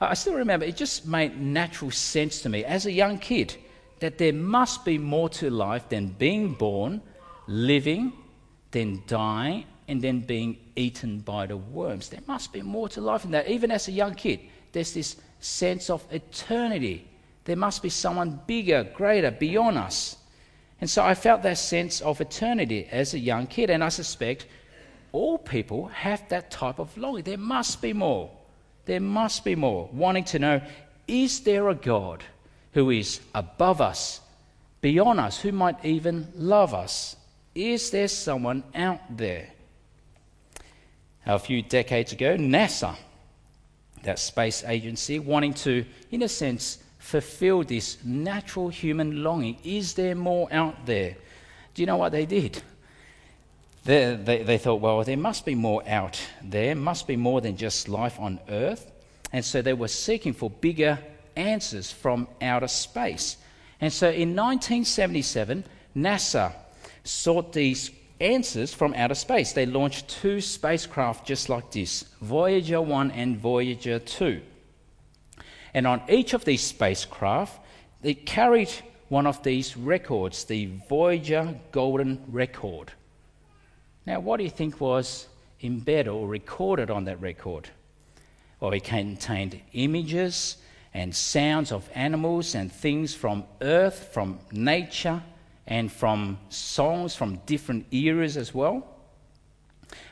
I 0.00 0.14
still 0.14 0.34
remember 0.34 0.66
it 0.66 0.76
just 0.76 1.06
made 1.06 1.40
natural 1.40 1.90
sense 1.90 2.42
to 2.42 2.48
me 2.50 2.64
as 2.64 2.84
a 2.84 2.92
young 2.92 3.18
kid 3.18 3.56
that 4.00 4.18
there 4.18 4.32
must 4.32 4.84
be 4.84 4.98
more 4.98 5.30
to 5.30 5.48
life 5.48 5.88
than 5.88 6.08
being 6.08 6.52
born, 6.52 7.00
living, 7.46 8.12
then 8.72 9.02
dying, 9.06 9.64
and 9.88 10.02
then 10.02 10.20
being 10.20 10.58
eaten 10.74 11.20
by 11.20 11.46
the 11.46 11.56
worms. 11.56 12.10
There 12.10 12.20
must 12.26 12.52
be 12.52 12.60
more 12.60 12.90
to 12.90 13.00
life 13.00 13.22
than 13.22 13.30
that. 13.30 13.48
Even 13.48 13.70
as 13.70 13.88
a 13.88 13.92
young 13.92 14.14
kid, 14.14 14.40
there's 14.72 14.92
this 14.92 15.16
sense 15.40 15.88
of 15.88 16.04
eternity. 16.10 17.08
There 17.44 17.56
must 17.56 17.82
be 17.82 17.88
someone 17.88 18.40
bigger, 18.46 18.84
greater, 18.84 19.30
beyond 19.30 19.78
us. 19.78 20.16
And 20.80 20.90
so 20.90 21.02
I 21.02 21.14
felt 21.14 21.42
that 21.42 21.56
sense 21.56 22.02
of 22.02 22.20
eternity 22.20 22.86
as 22.90 23.14
a 23.14 23.18
young 23.18 23.46
kid, 23.46 23.70
and 23.70 23.82
I 23.82 23.88
suspect 23.88 24.46
all 25.16 25.38
people 25.38 25.86
have 25.86 26.28
that 26.28 26.50
type 26.50 26.78
of 26.78 26.94
longing. 26.98 27.24
There 27.24 27.38
must 27.38 27.80
be 27.80 27.94
more. 27.94 28.30
There 28.84 29.00
must 29.00 29.44
be 29.44 29.54
more. 29.54 29.88
Wanting 29.90 30.24
to 30.24 30.38
know 30.38 30.60
is 31.08 31.40
there 31.40 31.70
a 31.70 31.74
God 31.74 32.22
who 32.72 32.90
is 32.90 33.20
above 33.34 33.80
us, 33.80 34.20
beyond 34.82 35.18
us, 35.20 35.40
who 35.40 35.52
might 35.52 35.82
even 35.84 36.28
love 36.36 36.74
us? 36.74 37.16
Is 37.54 37.90
there 37.90 38.08
someone 38.08 38.62
out 38.74 39.00
there? 39.16 39.48
A 41.24 41.38
few 41.38 41.62
decades 41.62 42.12
ago, 42.12 42.36
NASA, 42.36 42.94
that 44.02 44.18
space 44.18 44.64
agency, 44.64 45.18
wanting 45.18 45.54
to, 45.54 45.86
in 46.10 46.22
a 46.24 46.28
sense, 46.28 46.78
fulfill 46.98 47.62
this 47.62 47.96
natural 48.04 48.68
human 48.68 49.22
longing. 49.24 49.56
Is 49.64 49.94
there 49.94 50.14
more 50.14 50.46
out 50.52 50.84
there? 50.84 51.16
Do 51.72 51.80
you 51.80 51.86
know 51.86 51.96
what 51.96 52.12
they 52.12 52.26
did? 52.26 52.62
They, 53.86 54.16
they, 54.16 54.42
they, 54.42 54.58
thought, 54.58 54.80
well, 54.80 55.04
there 55.04 55.16
must 55.16 55.46
be 55.46 55.54
more 55.54 55.80
out 55.86 56.20
there, 56.42 56.74
must 56.74 57.06
be 57.06 57.14
more 57.14 57.40
than 57.40 57.56
just 57.56 57.88
life 57.88 58.18
on 58.18 58.40
Earth. 58.48 58.90
And 59.32 59.44
so 59.44 59.62
they 59.62 59.74
were 59.74 59.86
seeking 59.86 60.32
for 60.32 60.50
bigger 60.50 60.98
answers 61.36 61.92
from 61.92 62.26
outer 62.42 62.66
space. 62.66 63.36
And 63.80 63.92
so 63.92 64.08
in 64.08 64.34
1977, 64.34 65.64
NASA 65.96 66.52
sought 67.04 67.52
these 67.52 67.92
answers 68.18 68.74
from 68.74 68.92
outer 68.94 69.14
space. 69.14 69.52
They 69.52 69.66
launched 69.66 70.08
two 70.08 70.40
spacecraft 70.40 71.24
just 71.24 71.48
like 71.48 71.70
this 71.70 72.06
Voyager 72.20 72.80
1 72.82 73.12
and 73.12 73.38
Voyager 73.38 74.00
2. 74.00 74.42
And 75.74 75.86
on 75.86 76.02
each 76.08 76.34
of 76.34 76.44
these 76.44 76.62
spacecraft, 76.62 77.60
they 78.02 78.14
carried 78.14 78.72
one 79.10 79.28
of 79.28 79.44
these 79.44 79.76
records, 79.76 80.44
the 80.44 80.70
Voyager 80.88 81.54
Golden 81.70 82.24
Record. 82.26 82.92
Now, 84.06 84.20
what 84.20 84.36
do 84.36 84.44
you 84.44 84.50
think 84.50 84.80
was 84.80 85.26
embedded 85.62 86.08
or 86.08 86.28
recorded 86.28 86.90
on 86.90 87.04
that 87.04 87.20
record? 87.20 87.68
Well, 88.60 88.72
it 88.72 88.84
contained 88.84 89.60
images 89.72 90.56
and 90.94 91.14
sounds 91.14 91.72
of 91.72 91.88
animals 91.94 92.54
and 92.54 92.72
things 92.72 93.14
from 93.14 93.44
earth, 93.60 94.10
from 94.12 94.38
nature, 94.52 95.22
and 95.66 95.90
from 95.90 96.38
songs 96.48 97.14
from 97.14 97.36
different 97.46 97.86
eras 97.92 98.36
as 98.36 98.54
well. 98.54 98.86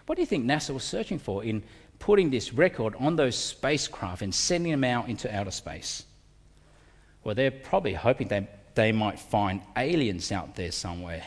What 0.07 0.17
do 0.17 0.23
you 0.23 0.27
think 0.27 0.45
NASA 0.45 0.75
was 0.75 0.85
searching 0.85 1.19
for 1.19 1.45
in 1.45 1.63
putting 1.99 2.31
this 2.31 2.53
record 2.53 2.95
on 2.99 3.17
those 3.17 3.37
spacecraft 3.37 4.23
and 4.23 4.35
sending 4.35 4.73
them 4.73 4.85
out 4.85 5.09
into 5.09 5.35
outer 5.35 5.53
space? 5.53 6.05
Well, 7.23 7.35
they're 7.35 7.51
probably 7.51 7.95
hoping 7.95 8.29
they, 8.29 8.47
they 8.75 8.93
might 8.93 9.19
find 9.19 9.63
aliens 9.77 10.33
out 10.33 10.57
there 10.57 10.73
somewhere. 10.73 11.23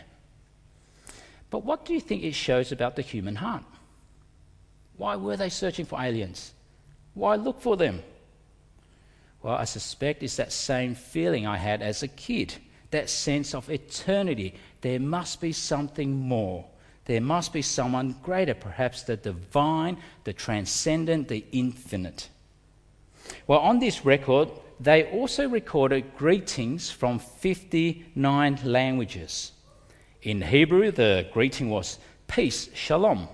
But 1.49 1.63
what 1.63 1.85
do 1.85 1.93
you 1.93 1.99
think 1.99 2.23
it 2.23 2.35
shows 2.35 2.71
about 2.71 2.95
the 2.95 3.01
human 3.01 3.35
heart? 3.35 3.63
Why 4.97 5.15
were 5.15 5.37
they 5.37 5.49
searching 5.49 5.85
for 5.85 6.01
aliens? 6.01 6.53
Why 7.13 7.35
look 7.35 7.61
for 7.61 7.77
them? 7.77 8.03
Well, 9.41 9.55
I 9.55 9.65
suspect 9.65 10.23
it's 10.23 10.35
that 10.37 10.51
same 10.51 10.95
feeling 10.95 11.45
I 11.47 11.57
had 11.57 11.81
as 11.81 12.03
a 12.03 12.07
kid 12.07 12.55
that 12.91 13.09
sense 13.09 13.53
of 13.53 13.69
eternity. 13.69 14.55
There 14.81 14.99
must 14.99 15.41
be 15.41 15.51
something 15.51 16.11
more. 16.11 16.65
There 17.05 17.21
must 17.21 17.53
be 17.53 17.61
someone 17.61 18.15
greater, 18.21 18.53
perhaps 18.53 19.03
the 19.03 19.17
divine, 19.17 19.97
the 20.23 20.33
transcendent, 20.33 21.27
the 21.27 21.45
infinite. 21.51 22.29
Well, 23.45 23.59
on 23.59 23.79
this 23.79 24.05
record, 24.05 24.49
they 24.79 25.05
also 25.11 25.47
recorded 25.47 26.15
greetings 26.17 26.89
from 26.91 27.19
59 27.19 28.59
languages. 28.63 29.53
In 30.21 30.41
Hebrew, 30.41 30.91
the 30.91 31.27
greeting 31.31 31.69
was 31.69 31.99
peace, 32.27 32.69
shalom. 32.73 33.27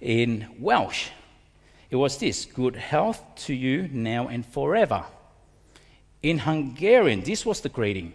In 0.00 0.48
Welsh, 0.58 1.08
it 1.90 1.96
was 1.96 2.18
this 2.18 2.44
good 2.44 2.76
health 2.76 3.22
to 3.46 3.54
you 3.54 3.88
now 3.92 4.28
and 4.28 4.44
forever. 4.44 5.04
In 6.22 6.38
Hungarian, 6.38 7.22
this 7.22 7.46
was 7.46 7.60
the 7.60 7.68
greeting. 7.68 8.12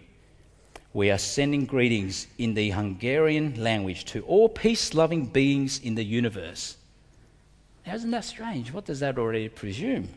We 0.92 1.10
are 1.10 1.18
sending 1.18 1.66
greetings 1.66 2.26
in 2.38 2.54
the 2.54 2.70
Hungarian 2.70 3.62
language 3.62 4.04
to 4.06 4.22
all 4.22 4.48
peace 4.48 4.94
loving 4.94 5.26
beings 5.26 5.80
in 5.80 5.94
the 5.94 6.04
universe. 6.04 6.76
Now, 7.86 7.94
isn't 7.94 8.10
that 8.10 8.24
strange? 8.24 8.72
What 8.72 8.84
does 8.84 9.00
that 9.00 9.18
already 9.18 9.48
presume? 9.48 10.08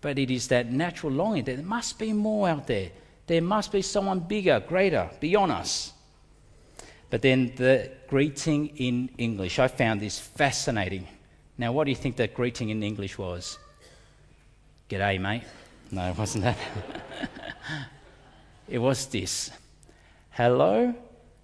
But 0.00 0.18
it 0.18 0.30
is 0.30 0.48
that 0.48 0.70
natural 0.70 1.12
longing 1.12 1.44
that 1.44 1.56
there 1.56 1.64
must 1.64 1.98
be 1.98 2.12
more 2.12 2.48
out 2.48 2.66
there. 2.66 2.90
There 3.26 3.42
must 3.42 3.72
be 3.72 3.82
someone 3.82 4.20
bigger, 4.20 4.60
greater, 4.60 5.10
beyond 5.20 5.52
us. 5.52 5.92
But 7.10 7.22
then 7.22 7.52
the 7.56 7.90
greeting 8.08 8.68
in 8.76 9.10
English, 9.18 9.58
I 9.58 9.68
found 9.68 10.00
this 10.00 10.18
fascinating. 10.18 11.06
Now, 11.56 11.72
what 11.72 11.84
do 11.84 11.90
you 11.90 11.96
think 11.96 12.16
that 12.16 12.34
greeting 12.34 12.70
in 12.70 12.82
English 12.82 13.16
was? 13.16 13.58
G'day, 14.88 15.20
mate. 15.20 15.44
No, 15.90 16.10
it 16.10 16.18
wasn't 16.18 16.44
that. 16.44 16.58
it 18.68 18.78
was 18.78 19.06
this 19.06 19.50
Hello 20.30 20.94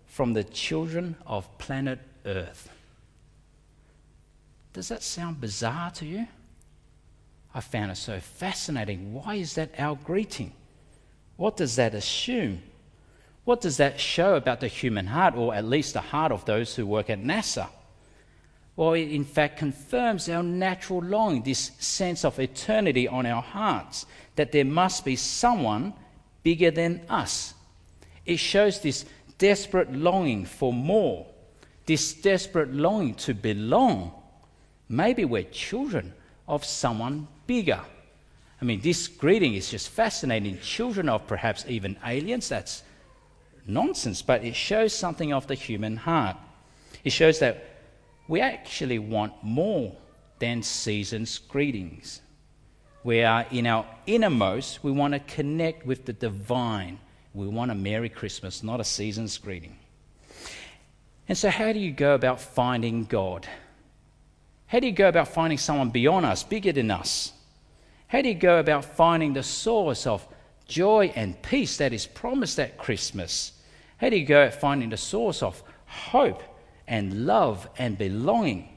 from 0.07 0.33
the 0.33 0.43
children 0.43 1.15
of 1.25 1.57
planet 1.59 2.01
Earth. 2.27 2.69
Does 4.73 4.89
that 4.89 5.03
sound 5.03 5.41
bizarre 5.41 5.91
to 5.93 6.07
you? 6.07 6.27
I 7.55 7.61
found 7.61 7.91
it 7.91 7.97
so 7.97 8.21
fascinating. 8.21 9.13
Why 9.13 9.37
is 9.37 9.55
that 9.55 9.71
our 9.79 9.97
greeting? 9.97 10.53
What 11.41 11.57
does 11.57 11.77
that 11.77 11.95
assume? 11.95 12.61
What 13.45 13.63
does 13.63 13.79
that 13.79 13.99
show 13.99 14.35
about 14.35 14.61
the 14.61 14.69
human 14.69 15.07
heart, 15.07 15.35
or 15.37 15.55
at 15.55 15.65
least 15.65 15.95
the 15.95 16.03
heart 16.03 16.33
of 16.33 16.45
those 16.45 16.77
who 16.77 16.85
work 16.85 17.09
at 17.09 17.23
NASA? 17.23 17.67
Well, 18.77 18.93
it 18.93 19.09
in 19.09 19.25
fact 19.25 19.57
confirms 19.57 20.29
our 20.29 20.43
natural 20.43 21.01
longing, 21.01 21.43
this 21.43 21.71
sense 21.79 22.27
of 22.27 22.39
eternity 22.39 23.09
on 23.09 23.25
our 23.25 23.41
hearts, 23.41 24.05
that 24.37 24.53
there 24.53 24.67
must 24.67 25.03
be 25.03 25.17
someone 25.17 25.95
bigger 26.43 26.71
than 26.71 27.01
us. 27.09 27.55
It 28.27 28.37
shows 28.37 28.83
this 28.83 29.07
desperate 29.39 29.91
longing 29.91 30.45
for 30.45 30.75
more, 30.75 31.27
this 31.87 32.13
desperate 32.13 32.75
longing 32.75 33.15
to 33.15 33.33
belong. 33.33 34.13
Maybe 34.91 35.25
we're 35.25 35.45
children 35.45 36.13
of 36.47 36.67
someone 36.67 37.29
bigger. 37.47 37.81
I 38.61 38.65
mean, 38.65 38.81
this 38.81 39.09
greeting 39.09 39.55
is 39.55 39.71
just 39.71 39.89
fascinating. 39.89 40.59
Children 40.61 41.09
of 41.09 41.27
perhaps 41.27 41.65
even 41.67 41.97
aliens, 42.05 42.49
that's 42.49 42.83
nonsense, 43.67 44.21
but 44.21 44.45
it 44.45 44.55
shows 44.55 44.93
something 44.93 45.33
of 45.33 45.47
the 45.47 45.55
human 45.55 45.97
heart. 45.97 46.37
It 47.03 47.11
shows 47.11 47.39
that 47.39 47.65
we 48.29 48.41
actually 48.41 48.99
want 48.99 49.33
more 49.43 49.97
than 50.39 50.63
season's 50.63 51.39
greetings. 51.39 52.21
We 53.03 53.23
are 53.23 53.47
in 53.51 53.67
our 53.67 53.87
innermost, 54.07 54.85
we 54.85 54.91
want 54.91 55.15
to 55.15 55.21
connect 55.21 55.87
with 55.87 56.05
the 56.05 56.13
divine. 56.13 56.99
We 57.33 57.47
want 57.47 57.71
a 57.71 57.75
Merry 57.75 58.09
Christmas, 58.09 58.63
not 58.63 58.81
a 58.81 58.85
season's 58.85 59.39
greeting. 59.39 59.77
And 61.29 61.39
so, 61.39 61.49
how 61.49 61.73
do 61.73 61.79
you 61.79 61.93
go 61.93 62.15
about 62.15 62.41
finding 62.41 63.05
God? 63.05 63.47
How 64.67 64.81
do 64.81 64.87
you 64.87 64.93
go 64.93 65.09
about 65.09 65.29
finding 65.29 65.59
someone 65.59 65.91
beyond 65.91 66.27
us, 66.27 66.43
bigger 66.43 66.73
than 66.73 66.91
us? 66.91 67.33
How 68.11 68.23
do 68.23 68.29
you 68.29 68.35
go 68.35 68.59
about 68.59 68.85
finding 68.85 69.35
the 69.35 69.45
source 69.45 70.05
of 70.05 70.27
joy 70.67 71.13
and 71.15 71.41
peace 71.43 71.77
that 71.77 71.93
is 71.93 72.07
promised 72.07 72.59
at 72.59 72.77
Christmas? 72.77 73.53
How 73.99 74.11
do 74.11 74.17
you 74.17 74.27
go 74.27 74.43
at 74.43 74.61
finding 74.61 74.91
the 74.91 74.97
source 74.97 75.45
of 75.45 75.63
hope 75.87 76.43
and 76.89 77.25
love 77.25 77.69
and 77.79 77.97
belonging? 77.97 78.69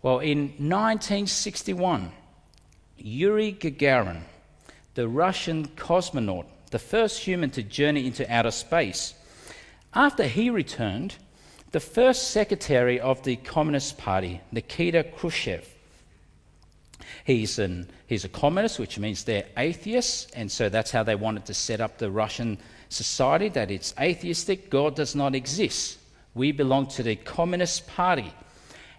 Well, 0.00 0.20
in 0.20 0.42
1961, 0.58 2.12
Yuri 2.98 3.52
Gagarin, 3.52 4.20
the 4.94 5.08
Russian 5.08 5.66
cosmonaut, 5.66 6.46
the 6.70 6.78
first 6.78 7.18
human 7.18 7.50
to 7.50 7.64
journey 7.64 8.06
into 8.06 8.32
outer 8.32 8.52
space, 8.52 9.14
after 9.92 10.22
he 10.22 10.50
returned, 10.50 11.16
the 11.72 11.80
first 11.80 12.30
secretary 12.30 13.00
of 13.00 13.24
the 13.24 13.34
Communist 13.34 13.98
Party, 13.98 14.40
Nikita 14.52 15.02
Khrushchev, 15.02 15.74
he's, 17.28 17.58
an, 17.58 17.86
he's 18.06 18.24
a 18.24 18.28
communist, 18.28 18.78
which 18.78 18.98
means 18.98 19.24
they're 19.24 19.44
atheists, 19.58 20.30
and 20.34 20.50
so 20.50 20.70
that's 20.70 20.90
how 20.90 21.02
they 21.02 21.14
wanted 21.14 21.44
to 21.44 21.52
set 21.52 21.78
up 21.78 21.98
the 21.98 22.10
Russian 22.10 22.56
society 22.88 23.50
that 23.50 23.70
it's 23.70 23.94
atheistic, 24.00 24.70
God 24.70 24.96
does 24.96 25.14
not 25.14 25.34
exist. 25.34 25.98
We 26.34 26.52
belong 26.52 26.86
to 26.88 27.02
the 27.02 27.16
Communist 27.16 27.86
Party. 27.86 28.32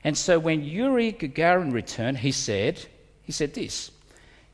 And 0.03 0.15
so 0.15 0.38
when 0.38 0.63
Yuri 0.63 1.12
Gagarin 1.12 1.74
returned, 1.74 2.19
he 2.19 2.31
said, 2.31 2.86
He 3.24 3.31
said 3.31 3.55
this 3.55 3.89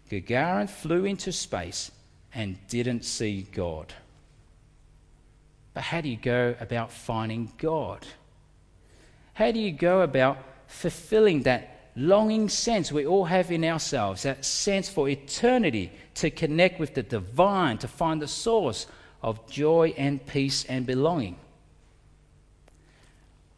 Gagarin 0.09 0.69
flew 0.69 1.03
into 1.03 1.33
space 1.33 1.91
and 2.33 2.57
didn't 2.69 3.03
see 3.03 3.41
God. 3.51 3.93
But 5.73 5.83
how 5.83 5.99
do 5.99 6.07
you 6.07 6.15
go 6.15 6.55
about 6.61 6.93
finding 6.93 7.51
God? 7.57 8.07
How 9.33 9.51
do 9.51 9.59
you 9.59 9.73
go 9.73 9.99
about 9.99 10.37
fulfilling 10.67 11.43
that 11.43 11.74
longing 11.95 12.49
sense 12.49 12.91
we 12.91 13.05
all 13.05 13.25
have 13.25 13.51
in 13.51 13.63
ourselves, 13.63 14.23
that 14.23 14.43
sense 14.43 14.89
for 14.89 15.07
eternity, 15.07 15.91
to 16.15 16.29
connect 16.29 16.79
with 16.79 16.93
the 16.93 17.03
divine, 17.03 17.77
to 17.77 17.87
find 17.87 18.21
the 18.21 18.27
source 18.27 18.87
of 19.21 19.49
joy 19.49 19.93
and 19.97 20.25
peace 20.25 20.65
and 20.65 20.85
belonging? 20.85 21.37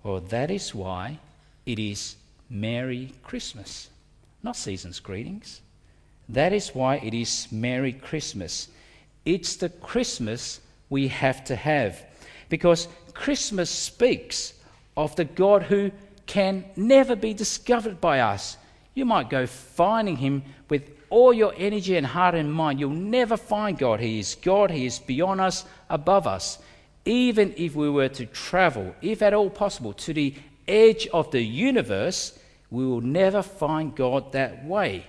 Well, 0.03 0.21
that 0.21 0.51
is 0.51 0.73
why 0.73 1.19
it 1.65 1.79
is 1.79 2.15
Merry 2.49 3.13
Christmas, 3.23 3.89
not 4.43 4.55
season's 4.55 4.99
greetings. 4.99 5.61
That 6.29 6.53
is 6.53 6.73
why 6.73 6.97
it 6.97 7.13
is 7.13 7.47
Merry 7.51 7.93
Christmas. 7.93 8.69
It's 9.25 9.55
the 9.55 9.69
Christmas 9.69 10.61
we 10.89 11.07
have 11.09 11.43
to 11.45 11.55
have. 11.55 12.03
Because 12.49 12.87
Christmas 13.13 13.69
speaks 13.69 14.53
of 14.95 15.15
the 15.15 15.25
God 15.25 15.63
who 15.63 15.91
can 16.27 16.65
never 16.75 17.15
be 17.15 17.33
discovered 17.33 17.99
by 17.99 18.19
us. 18.19 18.57
You 18.93 19.05
might 19.05 19.29
go 19.29 19.47
finding 19.47 20.17
him 20.17 20.43
with 20.69 20.91
all 21.09 21.33
your 21.33 21.53
energy 21.57 21.95
and 21.95 22.05
heart 22.05 22.35
and 22.35 22.53
mind. 22.53 22.79
You'll 22.79 22.89
never 22.91 23.37
find 23.37 23.77
God. 23.77 23.99
He 23.99 24.19
is 24.19 24.35
God, 24.35 24.71
He 24.71 24.85
is 24.85 24.99
beyond 24.99 25.41
us, 25.41 25.65
above 25.89 26.27
us. 26.27 26.59
Even 27.05 27.53
if 27.57 27.75
we 27.75 27.89
were 27.89 28.09
to 28.09 28.25
travel, 28.25 28.93
if 29.01 29.21
at 29.21 29.33
all 29.33 29.49
possible, 29.49 29.93
to 29.93 30.13
the 30.13 30.35
edge 30.67 31.07
of 31.07 31.31
the 31.31 31.41
universe, 31.41 32.37
we 32.69 32.85
will 32.85 33.01
never 33.01 33.41
find 33.41 33.95
God 33.95 34.33
that 34.33 34.65
way. 34.65 35.05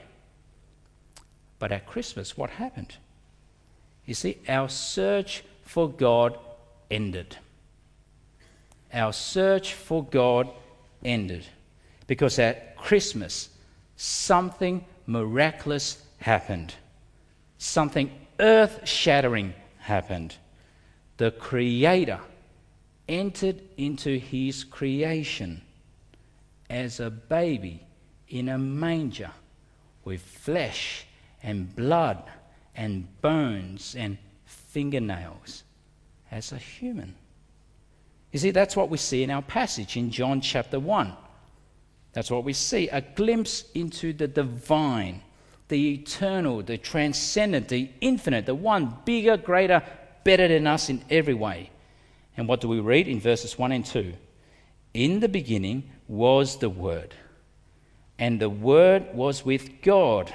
But 1.59 1.73
at 1.73 1.87
Christmas, 1.87 2.37
what 2.37 2.51
happened? 2.51 2.97
You 4.07 4.15
see, 4.15 4.39
our 4.49 4.69
search 4.69 5.43
for 5.65 5.89
God 5.89 6.39
ended. 6.89 7.37
Our 8.93 9.13
search 9.13 9.75
for 9.75 10.05
God 10.05 10.49
ended. 11.05 11.45
Because 12.07 12.39
at 12.39 12.77
Christmas, 12.77 13.51
something 13.97 14.85
miraculous 15.07 16.03
happened. 16.19 16.75
Something 17.59 18.11
earth 18.41 18.89
shattering 18.89 19.55
happened. 19.79 20.37
The 21.17 21.33
Creator 21.33 22.21
entered 23.09 23.61
into 23.77 24.19
His 24.19 24.65
creation 24.65 25.63
as 26.71 27.01
a 27.01 27.11
baby 27.11 27.83
in 28.29 28.49
a 28.49 28.59
manger 28.59 29.31
with 30.05 30.21
flesh 30.21 31.07
and 31.43 31.75
blood 31.75 32.23
and 32.75 33.09
bones 33.21 33.95
and 33.99 34.19
fingernails 34.45 35.65
as 36.31 36.53
a 36.53 36.59
human. 36.59 37.15
You 38.33 38.39
see, 38.39 38.51
that's 38.51 38.77
what 38.77 38.91
we 38.91 38.99
see 38.99 39.23
in 39.23 39.31
our 39.31 39.43
passage 39.43 39.97
in 39.97 40.11
John 40.11 40.41
chapter 40.41 40.79
1. 40.79 41.15
That's 42.13 42.31
what 42.31 42.45
we 42.45 42.53
see 42.53 42.89
a 42.89 43.01
glimpse 43.01 43.65
into 43.75 44.13
the 44.13 44.29
divine, 44.29 45.23
the 45.69 45.95
eternal, 45.95 46.63
the 46.63 46.79
transcendent, 46.79 47.69
the 47.69 47.91
infinite, 48.01 48.47
the 48.47 48.55
one 48.55 48.97
bigger, 49.05 49.37
greater, 49.37 49.83
better 50.25 50.49
than 50.49 50.67
us 50.67 50.91
in 50.91 51.05
every 51.11 51.35
way. 51.35 51.71
And 52.37 52.49
what 52.49 52.61
do 52.61 52.69
we 52.69 52.81
read 52.81 53.09
in 53.09 53.21
verses 53.21 53.59
1 53.59 53.73
and 53.73 53.85
2? 53.85 54.13
In 54.95 55.21
the 55.21 55.29
beginning 55.29 55.91
was 56.07 56.59
the 56.59 56.71
Word, 56.71 57.15
and 58.19 58.41
the 58.41 58.51
Word 58.51 59.15
was 59.15 59.45
with 59.45 59.83
God, 59.83 60.33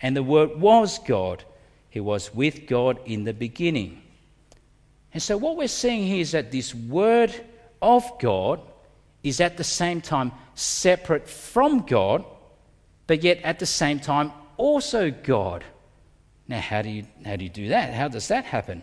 and 0.00 0.16
the 0.16 0.22
Word 0.22 0.60
was 0.60 0.98
God. 1.00 1.44
He 1.90 2.00
was 2.00 2.34
with 2.34 2.66
God 2.66 2.98
in 3.04 3.24
the 3.24 3.34
beginning. 3.34 4.02
And 5.12 5.22
so, 5.22 5.36
what 5.36 5.56
we're 5.56 5.68
seeing 5.68 6.04
here 6.06 6.20
is 6.20 6.32
that 6.32 6.52
this 6.52 6.74
word 6.74 7.34
of 7.82 8.04
God 8.20 8.60
is 9.22 9.40
at 9.40 9.56
the 9.56 9.64
same 9.64 10.00
time 10.00 10.32
separate 10.54 11.28
from 11.28 11.80
God, 11.80 12.24
but 13.06 13.22
yet 13.22 13.40
at 13.42 13.58
the 13.58 13.66
same 13.66 13.98
time 13.98 14.32
also 14.56 15.10
God. 15.10 15.64
Now, 16.48 16.60
how 16.60 16.82
do 16.82 16.90
you, 16.90 17.06
how 17.24 17.36
do, 17.36 17.44
you 17.44 17.50
do 17.50 17.68
that? 17.68 17.92
How 17.92 18.08
does 18.08 18.28
that 18.28 18.44
happen? 18.44 18.82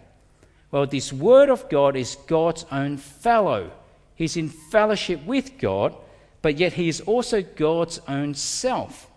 Well, 0.72 0.86
this 0.86 1.14
word 1.14 1.50
of 1.50 1.70
God 1.70 1.96
is 1.96 2.18
God's 2.28 2.66
own 2.72 2.98
fellow. 2.98 3.72
He's 4.16 4.38
in 4.38 4.50
fellowship 4.50 5.26
with 5.26 5.58
God, 5.58 5.96
but 6.42 6.58
yet 6.58 6.74
he 6.74 6.90
is 6.90 7.02
also 7.02 7.42
God's 7.42 8.00
own 8.08 8.34
self. 8.34 9.10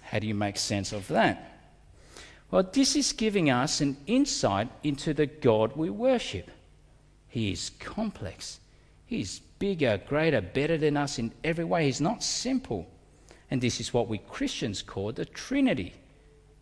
How 0.00 0.18
do 0.20 0.26
you 0.26 0.34
make 0.34 0.56
sense 0.56 0.92
of 0.92 1.08
that? 1.08 1.55
Well, 2.50 2.62
this 2.62 2.94
is 2.94 3.12
giving 3.12 3.50
us 3.50 3.80
an 3.80 3.96
insight 4.06 4.68
into 4.82 5.12
the 5.12 5.26
God 5.26 5.76
we 5.76 5.90
worship. 5.90 6.50
He 7.28 7.50
is 7.50 7.70
complex. 7.80 8.60
He's 9.04 9.40
bigger, 9.58 10.00
greater, 10.06 10.40
better 10.40 10.78
than 10.78 10.96
us 10.96 11.18
in 11.18 11.32
every 11.42 11.64
way. 11.64 11.86
He's 11.86 12.00
not 12.00 12.22
simple. 12.22 12.86
And 13.50 13.60
this 13.60 13.80
is 13.80 13.92
what 13.92 14.08
we 14.08 14.18
Christians 14.18 14.82
call 14.82 15.12
the 15.12 15.24
Trinity. 15.24 15.94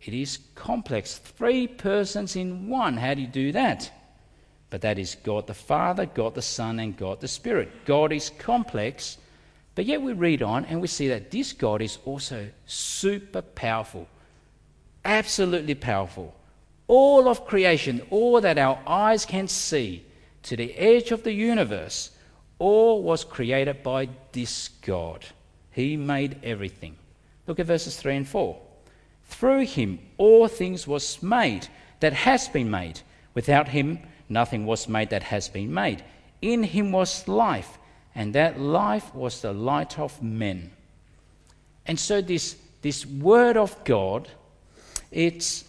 It 0.01 0.13
is 0.13 0.39
complex. 0.55 1.17
Three 1.17 1.67
persons 1.67 2.35
in 2.35 2.67
one. 2.67 2.97
How 2.97 3.13
do 3.13 3.21
you 3.21 3.27
do 3.27 3.51
that? 3.51 3.91
But 4.69 4.81
that 4.81 4.99
is 4.99 5.15
God 5.23 5.47
the 5.47 5.53
Father, 5.53 6.05
God 6.05 6.35
the 6.35 6.41
Son, 6.41 6.79
and 6.79 6.97
God 6.97 7.21
the 7.21 7.27
Spirit. 7.27 7.85
God 7.85 8.11
is 8.11 8.31
complex, 8.37 9.17
but 9.75 9.85
yet 9.85 10.01
we 10.01 10.13
read 10.13 10.41
on 10.41 10.65
and 10.65 10.81
we 10.81 10.87
see 10.87 11.07
that 11.09 11.31
this 11.31 11.53
God 11.53 11.81
is 11.81 11.99
also 12.05 12.49
super 12.65 13.41
powerful 13.41 14.07
absolutely 15.05 15.75
powerful. 15.75 16.35
All 16.87 17.29
of 17.29 17.45
creation, 17.45 18.01
all 18.09 18.41
that 18.41 18.57
our 18.57 18.79
eyes 18.85 19.25
can 19.25 19.47
see, 19.47 20.03
to 20.43 20.55
the 20.55 20.75
edge 20.75 21.11
of 21.11 21.23
the 21.23 21.33
universe, 21.33 22.11
all 22.59 23.01
was 23.01 23.23
created 23.23 23.83
by 23.83 24.09
this 24.31 24.69
God. 24.81 25.25
He 25.71 25.97
made 25.97 26.39
everything. 26.43 26.95
Look 27.47 27.59
at 27.59 27.65
verses 27.65 27.97
3 27.97 28.17
and 28.17 28.27
4. 28.27 28.57
Through 29.27 29.65
him 29.65 29.99
all 30.17 30.47
things 30.47 30.87
was 30.87 31.21
made 31.21 31.67
that 31.99 32.13
has 32.13 32.47
been 32.47 32.69
made. 32.69 33.01
Without 33.33 33.69
him 33.69 33.99
nothing 34.29 34.65
was 34.65 34.87
made 34.87 35.09
that 35.09 35.23
has 35.23 35.49
been 35.49 35.73
made. 35.73 36.03
In 36.41 36.63
him 36.63 36.91
was 36.91 37.27
life, 37.27 37.77
and 38.13 38.33
that 38.35 38.59
life 38.59 39.13
was 39.13 39.41
the 39.41 39.53
light 39.53 39.97
of 39.99 40.21
men. 40.21 40.71
And 41.85 41.99
so 41.99 42.21
this, 42.21 42.55
this 42.81 43.05
word 43.05 43.57
of 43.57 43.83
God 43.83 44.29
it's, 45.15 45.63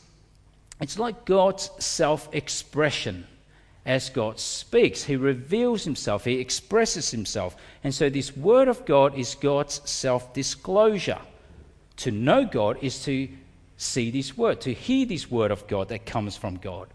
it's 0.81 0.99
like 0.99 1.25
God's 1.25 1.71
self 1.79 2.29
expression. 2.35 3.27
As 3.87 4.11
God 4.11 4.41
speaks, 4.41 5.05
He 5.05 5.15
reveals 5.15 5.85
Himself, 5.85 6.25
He 6.25 6.41
expresses 6.41 7.13
Himself. 7.13 7.57
And 7.85 7.95
so, 7.95 8.11
this 8.11 8.37
Word 8.37 8.67
of 8.67 8.85
God 8.85 9.17
is 9.17 9.37
God's 9.37 9.89
self 9.89 10.35
disclosure. 10.35 11.21
To 11.99 12.11
know 12.11 12.45
God 12.45 12.79
is 12.83 13.05
to 13.05 13.29
see 13.77 14.11
this 14.11 14.37
Word, 14.37 14.61
to 14.63 14.75
hear 14.75 15.07
this 15.07 15.31
Word 15.31 15.53
of 15.53 15.67
God 15.69 15.89
that 15.91 16.05
comes 16.05 16.37
from 16.37 16.57
God. 16.57 16.89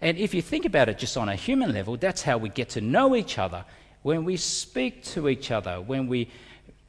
And 0.00 0.16
if 0.16 0.32
you 0.32 0.40
think 0.40 0.64
about 0.64 0.88
it 0.88 0.98
just 0.98 1.18
on 1.18 1.28
a 1.28 1.36
human 1.36 1.72
level, 1.72 1.98
that's 1.98 2.22
how 2.22 2.38
we 2.38 2.48
get 2.48 2.70
to 2.70 2.80
know 2.80 3.14
each 3.14 3.38
other. 3.38 3.64
When 4.02 4.24
we 4.24 4.38
speak 4.38 5.04
to 5.04 5.28
each 5.28 5.50
other, 5.50 5.80
when 5.80 6.08
we 6.08 6.30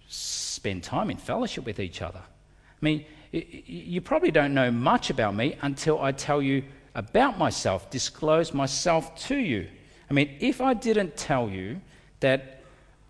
spend 0.08 0.84
time 0.84 1.10
in 1.10 1.18
fellowship 1.18 1.66
with 1.66 1.80
each 1.80 2.02
other. 2.02 2.20
I 2.20 2.86
mean, 2.86 3.06
you 3.32 4.02
probably 4.02 4.32
don't 4.32 4.54
know 4.54 4.72
much 4.72 5.10
about 5.10 5.36
me 5.36 5.58
until 5.62 6.02
I 6.02 6.12
tell 6.12 6.42
you 6.42 6.64
about 6.96 7.38
myself, 7.38 7.90
disclose 7.90 8.54
myself 8.54 9.16
to 9.28 9.36
you. 9.36 9.68
I 10.10 10.14
mean, 10.14 10.36
if 10.40 10.62
I 10.62 10.74
didn't 10.74 11.18
tell 11.18 11.50
you 11.50 11.82
that 12.22 12.62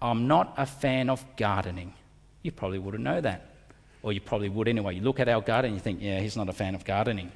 I'm 0.01 0.27
not 0.27 0.53
a 0.57 0.65
fan 0.65 1.09
of 1.09 1.23
gardening, 1.37 1.93
you 2.41 2.51
probably 2.51 2.79
wouldn't 2.79 3.03
know 3.03 3.21
that. 3.21 3.51
Or 4.01 4.13
you 4.13 4.21
probably 4.21 4.49
would 4.49 4.67
anyway. 4.67 4.95
You 4.95 5.01
look 5.01 5.19
at 5.19 5.27
our 5.27 5.41
garden 5.41 5.69
and 5.69 5.75
you 5.75 5.81
think, 5.81 5.99
yeah, 6.01 6.19
he's 6.19 6.37
not 6.37 6.49
a 6.49 6.53
fan 6.53 6.75
of 6.75 6.85
gardening. 6.85 7.31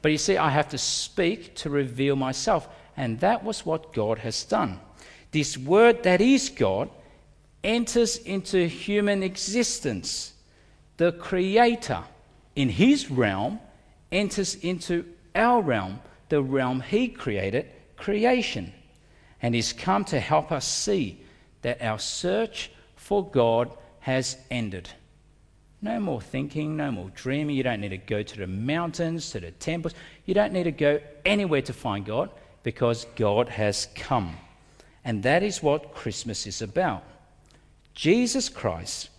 But 0.00 0.12
you 0.12 0.18
see, 0.18 0.36
I 0.36 0.50
have 0.50 0.68
to 0.68 0.78
speak 0.78 1.54
to 1.56 1.70
reveal 1.70 2.14
myself. 2.14 2.68
And 2.96 3.18
that 3.20 3.42
was 3.42 3.66
what 3.66 3.92
God 3.92 4.18
has 4.18 4.44
done. 4.44 4.78
This 5.32 5.58
word 5.58 6.04
that 6.04 6.20
is 6.20 6.50
God 6.50 6.88
enters 7.64 8.18
into 8.18 8.66
human 8.66 9.22
existence. 9.22 10.34
The 10.98 11.12
Creator 11.12 12.04
in 12.56 12.68
his 12.68 13.10
realm 13.10 13.60
enters 14.12 14.54
into 14.56 15.04
our 15.34 15.60
realm, 15.60 16.00
the 16.28 16.42
realm 16.42 16.80
he 16.80 17.08
created, 17.08 17.66
creation, 17.96 18.72
and 19.42 19.54
he's 19.54 19.72
come 19.72 20.04
to 20.06 20.20
help 20.20 20.52
us 20.52 20.66
see 20.66 21.20
that 21.62 21.82
our 21.82 21.98
search 21.98 22.70
for 22.96 23.28
God 23.28 23.70
has 24.00 24.36
ended. 24.50 24.88
No 25.82 26.00
more 26.00 26.20
thinking, 26.20 26.76
no 26.76 26.90
more 26.90 27.10
dreaming. 27.14 27.56
You 27.56 27.62
don't 27.62 27.80
need 27.80 27.90
to 27.90 27.98
go 27.98 28.22
to 28.22 28.36
the 28.38 28.46
mountains, 28.46 29.30
to 29.32 29.40
the 29.40 29.50
temples. 29.50 29.94
You 30.24 30.32
don't 30.32 30.52
need 30.52 30.64
to 30.64 30.72
go 30.72 31.00
anywhere 31.26 31.60
to 31.62 31.74
find 31.74 32.06
God 32.06 32.30
because 32.62 33.06
God 33.16 33.50
has 33.50 33.88
come. 33.94 34.36
And 35.04 35.22
that 35.24 35.42
is 35.42 35.62
what 35.62 35.94
Christmas 35.94 36.46
is 36.46 36.62
about. 36.62 37.04
Jesus 37.94 38.48
Christ, 38.48 39.10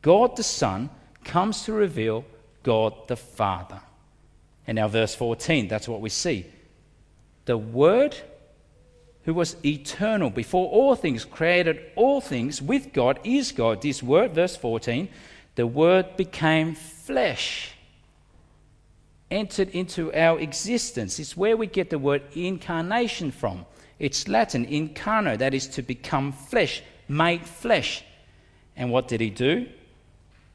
God 0.00 0.36
the 0.36 0.42
Son, 0.42 0.88
comes 1.24 1.62
to 1.64 1.72
reveal 1.72 2.24
God 2.64 3.06
the 3.06 3.16
Father. 3.16 3.80
And 4.66 4.76
now, 4.76 4.88
verse 4.88 5.14
14, 5.14 5.68
that's 5.68 5.86
what 5.86 6.00
we 6.00 6.08
see. 6.08 6.46
The 7.44 7.56
Word, 7.56 8.16
who 9.22 9.34
was 9.34 9.56
eternal 9.64 10.30
before 10.30 10.68
all 10.70 10.96
things, 10.96 11.24
created 11.24 11.80
all 11.94 12.20
things 12.20 12.60
with 12.60 12.92
God, 12.92 13.20
is 13.22 13.52
God. 13.52 13.82
This 13.82 14.02
Word, 14.02 14.34
verse 14.34 14.56
14, 14.56 15.08
the 15.54 15.66
Word 15.66 16.16
became 16.16 16.74
flesh, 16.74 17.72
entered 19.30 19.68
into 19.68 20.12
our 20.14 20.40
existence. 20.40 21.20
It's 21.20 21.36
where 21.36 21.56
we 21.56 21.66
get 21.66 21.90
the 21.90 21.98
word 21.98 22.22
incarnation 22.34 23.30
from. 23.30 23.66
It's 23.98 24.26
Latin, 24.26 24.66
incarno, 24.66 25.38
that 25.38 25.54
is 25.54 25.66
to 25.68 25.82
become 25.82 26.32
flesh, 26.32 26.82
made 27.08 27.46
flesh. 27.46 28.02
And 28.76 28.90
what 28.90 29.08
did 29.08 29.20
he 29.20 29.30
do? 29.30 29.68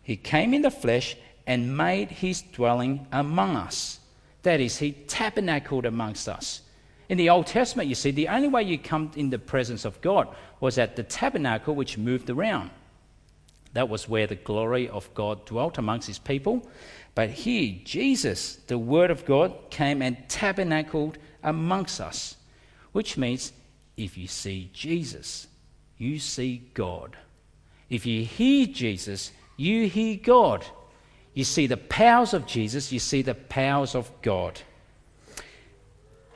He 0.01 0.17
came 0.17 0.53
in 0.53 0.63
the 0.63 0.71
flesh 0.71 1.15
and 1.49 1.75
made 1.75 2.11
his 2.11 2.43
dwelling 2.43 3.07
among 3.11 3.55
us. 3.55 3.99
That 4.43 4.59
is, 4.59 4.77
he 4.77 4.91
tabernacled 4.91 5.83
amongst 5.83 6.29
us. 6.29 6.61
In 7.09 7.17
the 7.17 7.31
Old 7.31 7.47
Testament, 7.47 7.89
you 7.89 7.95
see, 7.95 8.11
the 8.11 8.27
only 8.27 8.47
way 8.47 8.61
you 8.61 8.77
come 8.77 9.09
in 9.15 9.31
the 9.31 9.39
presence 9.39 9.83
of 9.83 9.99
God 9.99 10.27
was 10.59 10.77
at 10.77 10.95
the 10.95 11.01
tabernacle, 11.01 11.73
which 11.73 11.97
moved 11.97 12.29
around. 12.29 12.69
That 13.73 13.89
was 13.89 14.07
where 14.07 14.27
the 14.27 14.35
glory 14.35 14.89
of 14.89 15.11
God 15.15 15.43
dwelt 15.47 15.79
amongst 15.79 16.07
his 16.07 16.19
people. 16.19 16.69
But 17.15 17.31
here, 17.31 17.79
Jesus, 17.83 18.57
the 18.67 18.77
Word 18.77 19.09
of 19.09 19.25
God, 19.25 19.71
came 19.71 20.03
and 20.03 20.17
tabernacled 20.29 21.17
amongst 21.41 21.99
us, 21.99 22.37
which 22.91 23.17
means 23.17 23.53
if 23.97 24.19
you 24.19 24.27
see 24.27 24.69
Jesus, 24.71 25.47
you 25.97 26.19
see 26.19 26.69
God. 26.75 27.17
If 27.89 28.05
you 28.05 28.23
hear 28.23 28.67
Jesus, 28.67 29.31
you 29.57 29.89
hear 29.89 30.19
God. 30.23 30.63
You 31.33 31.43
see 31.43 31.67
the 31.67 31.77
powers 31.77 32.33
of 32.33 32.45
Jesus, 32.45 32.91
you 32.91 32.99
see 32.99 33.21
the 33.21 33.35
powers 33.35 33.95
of 33.95 34.11
God. 34.21 34.61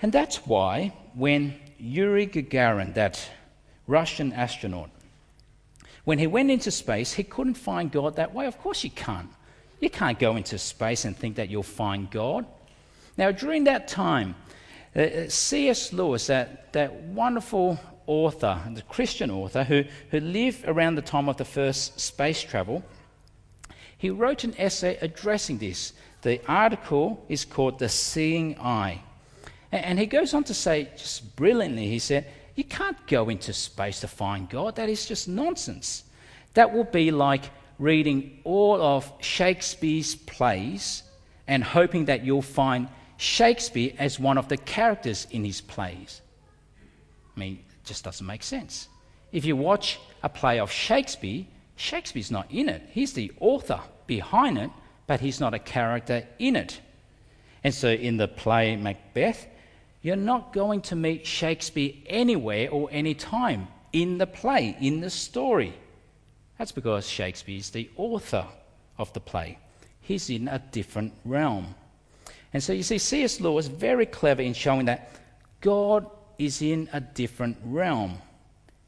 And 0.02 0.12
that's 0.12 0.46
why 0.46 0.94
when 1.14 1.56
Yuri 1.78 2.28
Gagarin, 2.28 2.94
that 2.96 3.30
Russian 3.88 4.34
astronaut, 4.34 4.90
when 6.04 6.20
he 6.20 6.28
went 6.28 6.52
into 6.52 6.72
space, 6.72 7.14
he 7.14 7.24
couldn't 7.24 7.54
find 7.56 7.92
God 7.92 8.18
that 8.18 8.34
way. 8.34 8.46
Of 8.46 8.58
course, 8.60 8.84
you 8.84 8.90
can't. 8.90 9.30
You 9.80 9.90
can't 9.90 10.20
go 10.20 10.36
into 10.36 10.58
space 10.58 11.06
and 11.06 11.16
think 11.16 11.38
that 11.38 11.50
you'll 11.50 11.64
find 11.64 12.10
God. 12.10 12.46
Now, 13.18 13.32
during 13.32 13.66
that 13.66 13.88
time, 13.88 14.36
uh, 14.96 15.00
uh 15.00 15.30
C.S. 15.30 15.94
Lewis, 15.94 16.28
that, 16.28 16.74
that 16.74 16.94
wonderful 16.94 17.80
author, 18.06 18.62
the 18.74 18.82
Christian 18.84 19.32
author, 19.32 19.64
who, 19.64 19.84
who 20.12 20.20
lived 20.20 20.66
around 20.66 20.96
the 20.96 21.02
time 21.02 21.30
of 21.30 21.38
the 21.38 21.46
first 21.46 22.00
space 22.00 22.42
travel, 22.42 22.84
he 24.04 24.10
wrote 24.10 24.44
an 24.44 24.54
essay 24.58 24.98
addressing 25.00 25.60
this. 25.60 25.94
The 26.24 26.42
article 26.46 27.24
is 27.30 27.46
called 27.46 27.80
The 27.80 27.88
Seeing 27.88 28.60
Eye. 28.60 29.02
And, 29.72 29.98
he 29.98 30.08
goes 30.08 30.34
on 30.34 30.44
to 30.44 30.54
say, 30.54 30.90
just 30.98 31.38
brilliantly, 31.38 31.88
he 31.88 32.00
said, 32.00 32.26
You 32.54 32.66
can't 32.66 32.98
go 33.08 33.30
into 33.30 33.54
space 33.54 34.02
to 34.02 34.10
find 34.10 34.50
God. 34.50 34.76
That 34.76 34.90
is 34.90 35.06
just 35.06 35.30
nonsense. 35.30 36.04
That 36.54 36.74
will 36.74 36.84
be 36.84 37.12
like 37.12 37.46
reading 37.80 38.42
all 38.44 38.82
of 38.82 39.10
Shakespeare's 39.22 40.16
plays 40.16 41.04
and 41.48 41.64
hoping 41.64 42.04
that 42.06 42.26
you'll 42.26 42.42
find 42.42 42.90
Shakespeare 43.16 43.94
as 43.98 44.20
one 44.20 44.38
of 44.38 44.50
the 44.50 44.58
characters 44.58 45.28
in 45.32 45.46
his 45.46 45.62
plays. 45.62 46.22
I 47.38 47.40
mean, 47.40 47.54
it 47.54 47.88
just 47.88 48.04
doesn't 48.04 48.28
make 48.28 48.44
sense. 48.44 48.90
If 49.32 49.46
you 49.46 49.56
watch 49.56 49.98
a 50.24 50.28
play 50.28 50.60
of 50.60 50.70
Shakespeare, 50.70 51.46
Shakespeare's 51.76 52.32
not 52.32 52.52
in 52.52 52.70
it. 52.70 52.84
He's 52.92 53.14
the 53.14 53.32
author 53.40 53.80
behind 54.08 54.58
it, 54.58 54.70
but 55.08 55.20
he's 55.20 55.40
not 55.40 55.54
a 55.54 55.60
character 55.60 56.28
in 56.40 56.56
it. 56.56 56.80
And 57.64 57.74
so 57.74 57.90
in 57.90 58.18
the 58.18 58.28
play 58.28 58.76
Macbeth, 58.76 59.48
you're 60.02 60.16
not 60.16 60.54
going 60.54 60.82
to 60.82 60.96
meet 60.96 61.26
Shakespeare 61.26 61.94
anywhere 62.06 62.70
or 62.70 62.90
anytime 62.92 63.68
in 63.94 64.18
the 64.18 64.28
play, 64.28 64.76
in 64.82 65.00
the 65.00 65.10
story. 65.10 65.74
That's 66.58 66.72
because 66.72 67.08
Shakespeare 67.08 67.58
is 67.58 67.70
the 67.70 67.90
author 67.96 68.46
of 68.98 69.12
the 69.14 69.20
play. 69.20 69.60
He's 70.02 70.30
in 70.30 70.48
a 70.48 70.60
different 70.60 71.14
realm. 71.24 71.76
And 72.54 72.62
so 72.62 72.74
you 72.74 72.84
see, 72.84 72.98
C.S. 72.98 73.40
Lewis 73.40 73.66
is 73.66 73.72
very 73.72 74.06
clever 74.06 74.42
in 74.42 74.54
showing 74.54 74.86
that 74.86 75.12
God 75.62 76.06
is 76.38 76.62
in 76.62 76.90
a 76.92 77.00
different 77.00 77.58
realm. 77.64 78.18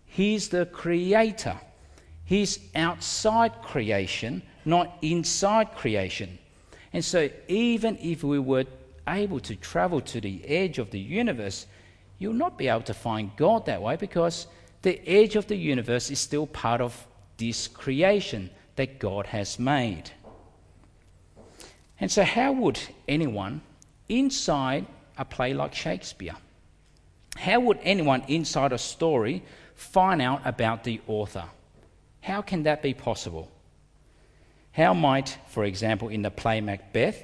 He's 0.06 0.50
the 0.50 0.66
creator. 0.66 1.60
He's 2.26 2.60
outside 2.76 3.62
creation, 3.62 4.42
not 4.66 4.98
inside 5.02 5.76
creation. 5.76 6.38
And 6.92 7.04
so, 7.04 7.30
even 7.48 7.98
if 8.02 8.24
we 8.24 8.40
were 8.40 8.66
able 9.08 9.40
to 9.42 9.56
travel 9.56 10.02
to 10.02 10.20
the 10.20 10.44
edge 10.46 10.80
of 10.80 10.92
the 10.92 11.00
universe, 11.00 11.68
you'll 12.18 12.34
not 12.34 12.58
be 12.58 12.68
able 12.68 12.82
to 12.82 12.94
find 12.94 13.32
God 13.36 13.66
that 13.68 13.82
way 13.82 13.96
because 13.96 14.48
the 14.82 15.00
edge 15.08 15.36
of 15.36 15.48
the 15.48 15.56
universe 15.56 16.10
is 16.10 16.20
still 16.20 16.48
part 16.48 16.82
of 16.82 17.06
this 17.38 17.68
creation 17.68 18.50
that 18.76 19.00
God 19.00 19.28
has 19.28 19.60
made. 19.60 20.12
And 22.00 22.12
so, 22.12 22.24
how 22.24 22.52
would 22.54 22.80
anyone 23.08 23.62
inside 24.10 24.86
a 25.18 25.26
play 25.26 25.54
like 25.54 25.74
Shakespeare, 25.74 26.36
how 27.38 27.60
would 27.60 27.80
anyone 27.84 28.24
inside 28.28 28.72
a 28.74 28.78
story 28.78 29.44
find 29.76 30.22
out 30.22 30.42
about 30.46 30.84
the 30.84 31.02
author? 31.08 31.46
How 32.26 32.42
can 32.42 32.64
that 32.64 32.82
be 32.82 32.96
possible? 32.96 33.52
How 34.72 34.96
might, 34.96 35.38
for 35.46 35.64
example, 35.64 36.10
in 36.10 36.24
the 36.24 36.32
play 36.32 36.60
Macbeth, 36.60 37.24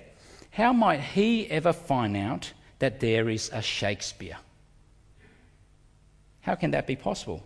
how 0.51 0.73
might 0.73 0.99
he 0.99 1.49
ever 1.49 1.73
find 1.73 2.15
out 2.15 2.53
that 2.77 2.99
there 2.99 3.27
is 3.27 3.49
a 3.51 3.63
Shakespeare? 3.63 4.37
How 6.41 6.53
can 6.53 6.69
that 6.71 6.85
be 6.85 6.95
possible? 6.95 7.43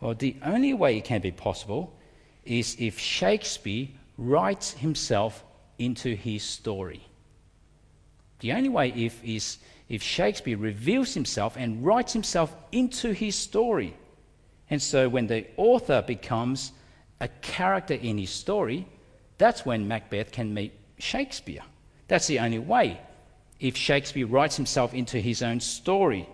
Well, 0.00 0.14
the 0.14 0.36
only 0.44 0.72
way 0.72 0.96
it 0.98 1.04
can 1.04 1.20
be 1.20 1.32
possible 1.32 1.98
is 2.44 2.76
if 2.78 2.96
Shakespeare 2.96 3.88
writes 4.16 4.74
himself 4.74 5.42
into 5.80 6.14
his 6.14 6.44
story. 6.44 7.02
The 8.38 8.52
only 8.52 8.68
way 8.68 8.90
if 8.90 9.20
is 9.24 9.58
if 9.88 10.00
Shakespeare 10.00 10.56
reveals 10.56 11.12
himself 11.12 11.56
and 11.56 11.84
writes 11.84 12.12
himself 12.12 12.54
into 12.70 13.10
his 13.10 13.34
story. 13.34 13.96
And 14.72 14.80
so 14.80 15.06
when 15.06 15.26
the 15.26 15.44
author 15.58 16.00
becomes 16.00 16.72
a 17.20 17.28
character 17.42 17.92
in 17.92 18.16
his 18.16 18.30
story, 18.30 18.86
that's 19.36 19.66
when 19.66 19.86
Macbeth 19.86 20.32
can 20.32 20.54
meet 20.54 20.72
Shakespeare. 20.98 21.60
That's 22.08 22.26
the 22.26 22.38
only 22.38 22.58
way. 22.58 22.98
If 23.60 23.76
Shakespeare 23.76 24.26
writes 24.26 24.56
himself 24.56 24.94
into 24.94 25.20
his 25.20 25.42
own 25.42 25.60
story, 25.60 26.26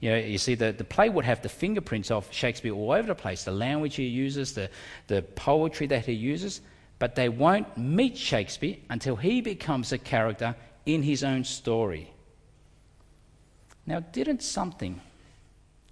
you 0.00 0.10
know, 0.10 0.16
you 0.16 0.38
see, 0.38 0.56
the, 0.56 0.72
the 0.72 0.82
play 0.82 1.08
would 1.08 1.24
have 1.24 1.40
the 1.40 1.48
fingerprints 1.48 2.10
of 2.10 2.26
Shakespeare 2.32 2.72
all 2.72 2.90
over 2.90 3.06
the 3.06 3.14
place, 3.14 3.44
the 3.44 3.52
language 3.52 3.94
he 3.94 4.06
uses, 4.06 4.54
the, 4.54 4.70
the 5.06 5.22
poetry 5.22 5.86
that 5.86 6.04
he 6.04 6.14
uses, 6.14 6.62
but 6.98 7.14
they 7.14 7.28
won't 7.28 7.78
meet 7.78 8.18
Shakespeare 8.18 8.74
until 8.90 9.14
he 9.14 9.40
becomes 9.40 9.92
a 9.92 9.98
character 9.98 10.56
in 10.84 11.04
his 11.04 11.22
own 11.22 11.44
story. 11.44 12.10
Now, 13.86 14.00
didn't 14.00 14.42
something 14.42 15.00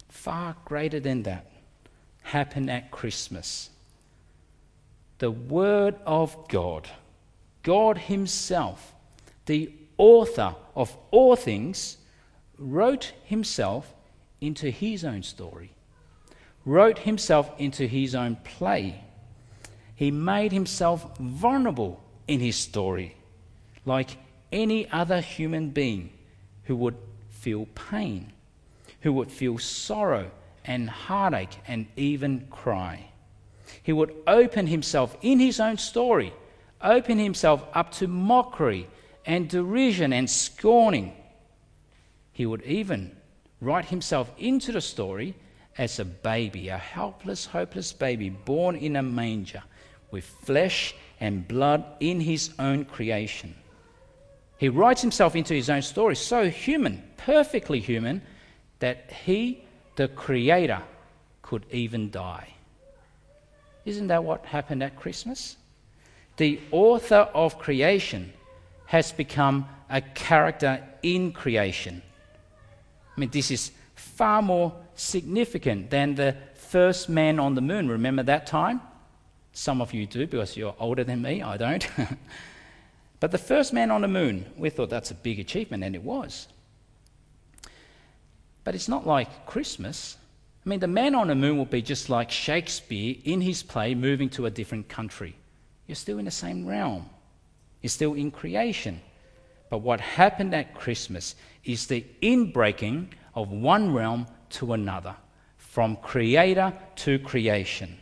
far 0.09 0.53
greater 0.65 0.99
than 0.99 1.23
that 1.23 1.49
happen 2.27 2.69
at 2.69 2.91
Christmas? 2.91 3.69
The 5.19 5.31
Word 5.31 5.95
of 6.05 6.47
God, 6.47 6.87
God 7.63 7.97
Himself, 7.97 8.93
the 9.45 9.71
author 9.97 10.55
of 10.75 10.95
all 11.11 11.35
things, 11.35 11.97
wrote 12.57 13.13
Himself 13.23 13.93
into 14.41 14.69
his 14.69 15.03
own 15.03 15.23
story, 15.23 15.71
wrote 16.65 16.99
himself 16.99 17.49
into 17.57 17.87
his 17.87 18.13
own 18.13 18.35
play. 18.43 19.03
He 19.95 20.11
made 20.11 20.51
himself 20.51 21.17
vulnerable 21.17 22.03
in 22.27 22.39
his 22.39 22.55
story, 22.55 23.15
like 23.85 24.17
any 24.51 24.89
other 24.91 25.21
human 25.21 25.69
being 25.69 26.11
who 26.65 26.75
would 26.75 26.97
feel 27.29 27.67
pain, 27.67 28.31
who 29.01 29.13
would 29.13 29.31
feel 29.31 29.57
sorrow 29.57 30.29
and 30.67 30.89
heartache 30.89 31.57
and 31.67 31.87
even 31.95 32.47
cry. 32.51 33.09
He 33.81 33.93
would 33.93 34.13
open 34.27 34.67
himself 34.67 35.17
in 35.21 35.39
his 35.39 35.59
own 35.59 35.77
story, 35.77 36.33
open 36.81 37.17
himself 37.17 37.65
up 37.73 37.91
to 37.93 38.07
mockery 38.07 38.87
and 39.25 39.49
derision 39.49 40.13
and 40.13 40.29
scorning. 40.29 41.13
He 42.31 42.45
would 42.45 42.63
even 42.63 43.15
write 43.61 43.85
himself 43.85 44.31
into 44.37 44.71
the 44.71 44.81
story 44.81 45.35
as 45.77 45.99
a 45.99 46.05
baby, 46.05 46.69
a 46.69 46.77
helpless, 46.77 47.45
hopeless 47.45 47.93
baby 47.93 48.29
born 48.29 48.75
in 48.75 48.95
a 48.95 49.03
manger 49.03 49.63
with 50.11 50.25
flesh 50.25 50.95
and 51.19 51.47
blood 51.47 51.83
in 51.99 52.19
his 52.19 52.51
own 52.59 52.85
creation. 52.85 53.55
He 54.57 54.69
writes 54.69 55.01
himself 55.01 55.35
into 55.35 55.53
his 55.53 55.69
own 55.69 55.81
story, 55.81 56.15
so 56.15 56.49
human, 56.49 57.03
perfectly 57.17 57.79
human, 57.79 58.21
that 58.79 59.11
he, 59.11 59.63
the 59.97 60.07
Creator, 60.07 60.81
could 61.41 61.65
even 61.71 62.09
die. 62.09 62.53
Isn't 63.85 64.07
that 64.07 64.23
what 64.23 64.45
happened 64.45 64.83
at 64.83 64.95
Christmas? 64.95 65.57
The 66.37 66.59
author 66.71 67.29
of 67.33 67.57
creation 67.57 68.31
has 68.85 69.11
become 69.11 69.67
a 69.89 70.01
character 70.01 70.83
in 71.01 71.31
creation. 71.31 72.01
I 73.15 73.19
mean, 73.19 73.29
this 73.29 73.49
is 73.49 73.71
far 73.95 74.41
more 74.41 74.73
significant 74.95 75.89
than 75.89 76.15
the 76.15 76.35
first 76.55 77.09
man 77.09 77.39
on 77.39 77.55
the 77.55 77.61
moon. 77.61 77.87
Remember 77.87 78.23
that 78.23 78.45
time? 78.45 78.81
Some 79.53 79.81
of 79.81 79.93
you 79.93 80.05
do 80.05 80.27
because 80.27 80.55
you're 80.55 80.75
older 80.79 81.03
than 81.03 81.21
me, 81.21 81.41
I 81.41 81.57
don't. 81.57 81.87
but 83.19 83.31
the 83.31 83.37
first 83.37 83.73
man 83.73 83.89
on 83.89 84.01
the 84.01 84.07
moon, 84.07 84.45
we 84.57 84.69
thought 84.69 84.89
that's 84.89 85.11
a 85.11 85.15
big 85.15 85.39
achievement, 85.39 85.83
and 85.83 85.95
it 85.95 86.03
was. 86.03 86.47
But 88.67 88.75
it's 88.75 88.89
not 88.89 89.07
like 89.07 89.45
Christmas. 89.45 90.17
I 90.65 90.67
mean, 90.67 90.81
the 90.81 90.87
man 90.87 91.15
on 91.15 91.29
the 91.29 91.35
moon 91.35 91.57
will 91.57 91.63
be 91.63 91.81
just 91.81 92.09
like 92.09 92.29
Shakespeare 92.29 93.15
in 93.23 93.39
his 93.39 93.63
play 93.63 93.95
moving 93.95 94.29
to 94.31 94.45
a 94.45 94.51
different 94.51 94.89
country. 94.89 95.37
You're 95.85 95.95
still 95.95 96.17
in 96.19 96.25
the 96.25 96.31
same 96.31 96.67
realm, 96.67 97.09
you're 97.81 97.89
still 97.89 98.13
in 98.13 98.29
creation. 98.29 98.99
But 99.69 99.77
what 99.77 100.01
happened 100.01 100.53
at 100.53 100.75
Christmas 100.75 101.35
is 101.63 101.87
the 101.87 102.05
inbreaking 102.21 103.07
of 103.35 103.53
one 103.53 103.93
realm 103.93 104.27
to 104.49 104.73
another, 104.73 105.15
from 105.55 105.95
creator 105.95 106.73
to 106.97 107.19
creation. 107.19 107.97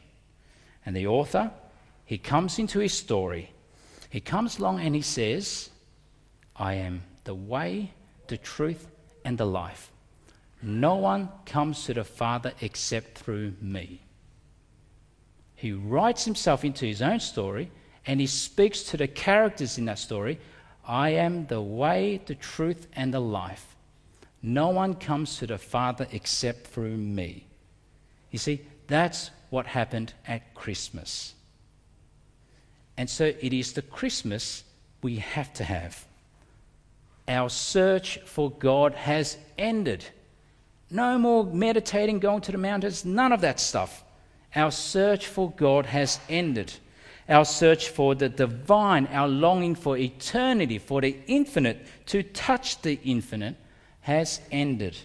And 0.84 0.96
the 0.96 1.06
author, 1.06 1.52
he 2.06 2.18
comes 2.18 2.58
into 2.58 2.80
his 2.80 2.94
story. 2.94 3.52
He 4.10 4.20
comes 4.20 4.58
along 4.58 4.80
and 4.80 4.96
he 4.96 5.04
says, 5.04 5.70
I 6.56 6.74
am 6.74 7.04
the 7.24 7.36
way, 7.36 7.94
the 8.26 8.38
truth, 8.38 8.88
and 9.24 9.38
the 9.38 9.46
life. 9.46 9.92
No 10.66 10.96
one 10.96 11.30
comes 11.46 11.86
to 11.86 11.94
the 11.94 12.04
Father 12.04 12.52
except 12.60 13.20
through 13.20 13.54
me. 13.62 14.02
He 15.56 15.72
writes 15.72 16.26
himself 16.26 16.66
into 16.66 16.88
his 16.88 17.04
own 17.04 17.20
story 17.20 17.70
and 18.08 18.20
he 18.20 18.26
speaks 18.26 18.82
to 18.84 18.98
the 18.98 19.08
characters 19.08 19.78
in 19.78 19.86
that 19.86 20.00
story 20.00 20.40
I 20.88 21.10
am 21.10 21.48
the 21.48 21.62
way, 21.62 22.22
the 22.26 22.36
truth, 22.36 22.88
and 22.94 23.14
the 23.14 23.20
life. 23.20 23.76
No 24.42 24.70
one 24.70 24.96
comes 24.96 25.38
to 25.38 25.48
the 25.48 25.58
Father 25.58 26.08
except 26.12 26.68
through 26.68 26.98
me. 26.98 27.46
You 28.32 28.38
see, 28.38 28.62
that's 28.88 29.32
what 29.50 29.66
happened 29.66 30.14
at 30.28 30.54
Christmas. 30.54 31.34
And 32.98 33.10
so 33.10 33.26
it 33.26 33.54
is 33.54 33.74
the 33.74 33.82
Christmas 33.82 34.64
we 35.02 35.18
have 35.18 35.54
to 35.54 35.64
have. 35.64 36.06
Our 37.28 37.50
search 37.50 38.20
for 38.26 38.52
God 38.52 38.94
has 38.94 39.38
ended. 39.58 40.06
No 40.90 41.18
more 41.18 41.44
meditating, 41.44 42.20
going 42.20 42.42
to 42.42 42.52
the 42.52 42.58
mountains, 42.58 43.06
none 43.06 43.32
of 43.32 43.42
that 43.42 43.60
stuff. 43.60 44.04
Our 44.56 44.72
search 44.72 45.28
for 45.28 45.52
God 45.52 45.86
has 45.88 46.20
ended. 46.30 46.74
Our 47.28 47.46
search 47.46 47.90
for 47.90 48.14
the 48.14 48.30
divine, 48.30 49.08
our 49.08 49.28
longing 49.28 49.76
for 49.76 49.98
eternity, 49.98 50.78
for 50.78 51.02
the 51.02 51.18
infinite, 51.28 51.86
to 52.08 52.22
touch 52.22 52.82
the 52.82 53.00
infinite, 53.04 53.56
has 54.02 54.40
ended. 54.52 54.96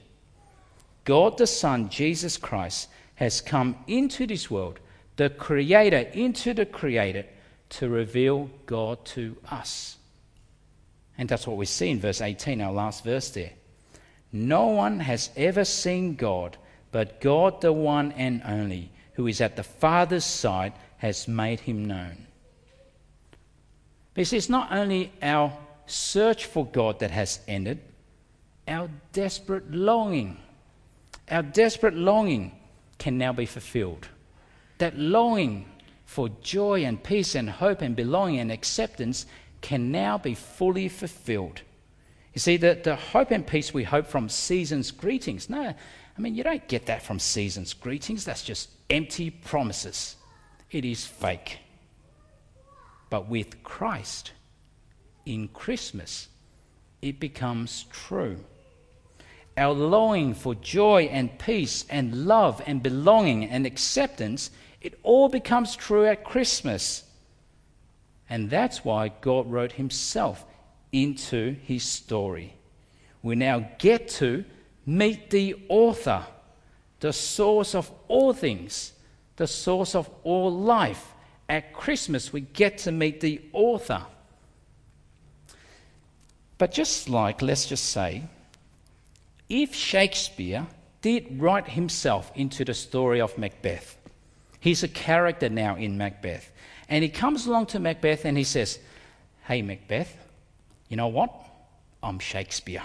God 1.04 1.38
the 1.38 1.46
Son, 1.46 1.88
Jesus 1.88 2.36
Christ, 2.36 2.88
has 3.14 3.40
come 3.40 3.76
into 3.86 4.26
this 4.26 4.50
world, 4.50 4.78
the 5.16 5.30
Creator 5.30 6.10
into 6.12 6.52
the 6.54 6.66
created, 6.66 7.26
to 7.70 7.88
reveal 7.88 8.50
God 8.66 9.04
to 9.06 9.36
us. 9.50 9.96
And 11.16 11.28
that's 11.28 11.46
what 11.46 11.56
we 11.56 11.66
see 11.66 11.90
in 11.90 12.00
verse 12.00 12.20
18, 12.20 12.60
our 12.60 12.72
last 12.72 13.04
verse 13.04 13.30
there. 13.30 13.52
No 14.32 14.66
one 14.66 15.00
has 15.00 15.30
ever 15.36 15.64
seen 15.64 16.14
God, 16.14 16.56
but 16.92 17.20
God, 17.20 17.60
the 17.60 17.72
one 17.72 18.12
and 18.12 18.42
only, 18.44 18.90
who 19.14 19.26
is 19.26 19.40
at 19.40 19.56
the 19.56 19.62
Father's 19.62 20.24
side, 20.24 20.72
has 20.98 21.26
made 21.26 21.60
him 21.60 21.84
known. 21.84 22.26
But 24.14 24.32
it's 24.32 24.48
not 24.48 24.72
only 24.72 25.12
our 25.22 25.56
search 25.86 26.44
for 26.46 26.66
God 26.66 27.00
that 27.00 27.10
has 27.10 27.40
ended, 27.48 27.80
our 28.68 28.88
desperate 29.12 29.70
longing. 29.72 30.36
Our 31.30 31.42
desperate 31.42 31.94
longing 31.94 32.52
can 32.98 33.18
now 33.18 33.32
be 33.32 33.46
fulfilled. 33.46 34.08
That 34.78 34.98
longing 34.98 35.66
for 36.04 36.28
joy 36.42 36.84
and 36.84 37.02
peace 37.02 37.34
and 37.34 37.48
hope 37.48 37.82
and 37.82 37.96
belonging 37.96 38.40
and 38.40 38.52
acceptance 38.52 39.26
can 39.60 39.90
now 39.90 40.18
be 40.18 40.34
fully 40.34 40.88
fulfilled. 40.88 41.62
You 42.34 42.38
see, 42.40 42.56
the, 42.56 42.78
the 42.82 42.96
hope 42.96 43.30
and 43.30 43.46
peace 43.46 43.74
we 43.74 43.84
hope 43.84 44.06
from 44.06 44.28
season's 44.28 44.90
greetings. 44.90 45.50
No, 45.50 45.74
I 46.16 46.20
mean, 46.20 46.34
you 46.34 46.44
don't 46.44 46.66
get 46.68 46.86
that 46.86 47.02
from 47.02 47.18
season's 47.18 47.74
greetings. 47.74 48.24
That's 48.24 48.42
just 48.42 48.70
empty 48.88 49.30
promises. 49.30 50.16
It 50.70 50.84
is 50.84 51.04
fake. 51.04 51.58
But 53.08 53.28
with 53.28 53.62
Christ, 53.64 54.32
in 55.26 55.48
Christmas, 55.48 56.28
it 57.02 57.18
becomes 57.18 57.86
true 57.90 58.38
our 59.60 59.74
longing 59.74 60.32
for 60.32 60.54
joy 60.54 61.02
and 61.12 61.38
peace 61.38 61.84
and 61.90 62.26
love 62.26 62.62
and 62.66 62.82
belonging 62.82 63.44
and 63.44 63.66
acceptance, 63.66 64.50
it 64.80 64.98
all 65.02 65.28
becomes 65.28 65.76
true 65.76 66.06
at 66.06 66.24
Christmas. 66.24 67.04
And 68.28 68.48
that's 68.48 68.84
why 68.84 69.08
God 69.20 69.50
wrote 69.50 69.72
Himself 69.72 70.44
into 70.92 71.56
His 71.62 71.82
story. 71.82 72.54
We 73.22 73.34
now 73.34 73.68
get 73.78 74.08
to 74.08 74.44
meet 74.86 75.30
the 75.30 75.56
author, 75.68 76.24
the 77.00 77.12
source 77.12 77.74
of 77.74 77.90
all 78.08 78.32
things, 78.32 78.92
the 79.36 79.46
source 79.46 79.94
of 79.94 80.08
all 80.22 80.52
life. 80.52 81.14
At 81.48 81.72
Christmas, 81.72 82.32
we 82.32 82.42
get 82.42 82.78
to 82.78 82.92
meet 82.92 83.20
the 83.20 83.40
author. 83.52 84.04
But 86.58 86.72
just 86.72 87.08
like, 87.08 87.42
let's 87.42 87.66
just 87.66 87.86
say, 87.86 88.24
if 89.48 89.74
Shakespeare 89.74 90.66
did 91.02 91.40
write 91.40 91.68
himself 91.68 92.30
into 92.34 92.64
the 92.64 92.74
story 92.74 93.20
of 93.20 93.36
Macbeth, 93.38 93.96
he's 94.60 94.82
a 94.82 94.88
character 94.88 95.48
now 95.48 95.76
in 95.76 95.96
Macbeth, 95.98 96.52
and 96.88 97.02
he 97.02 97.08
comes 97.08 97.46
along 97.46 97.66
to 97.66 97.80
Macbeth 97.80 98.24
and 98.24 98.36
he 98.36 98.44
says, 98.44 98.78
Hey, 99.44 99.62
Macbeth, 99.62 100.16
you 100.90 100.96
know 100.96 101.08
what? 101.08 101.32
I'm 102.02 102.18
Shakespeare. 102.18 102.82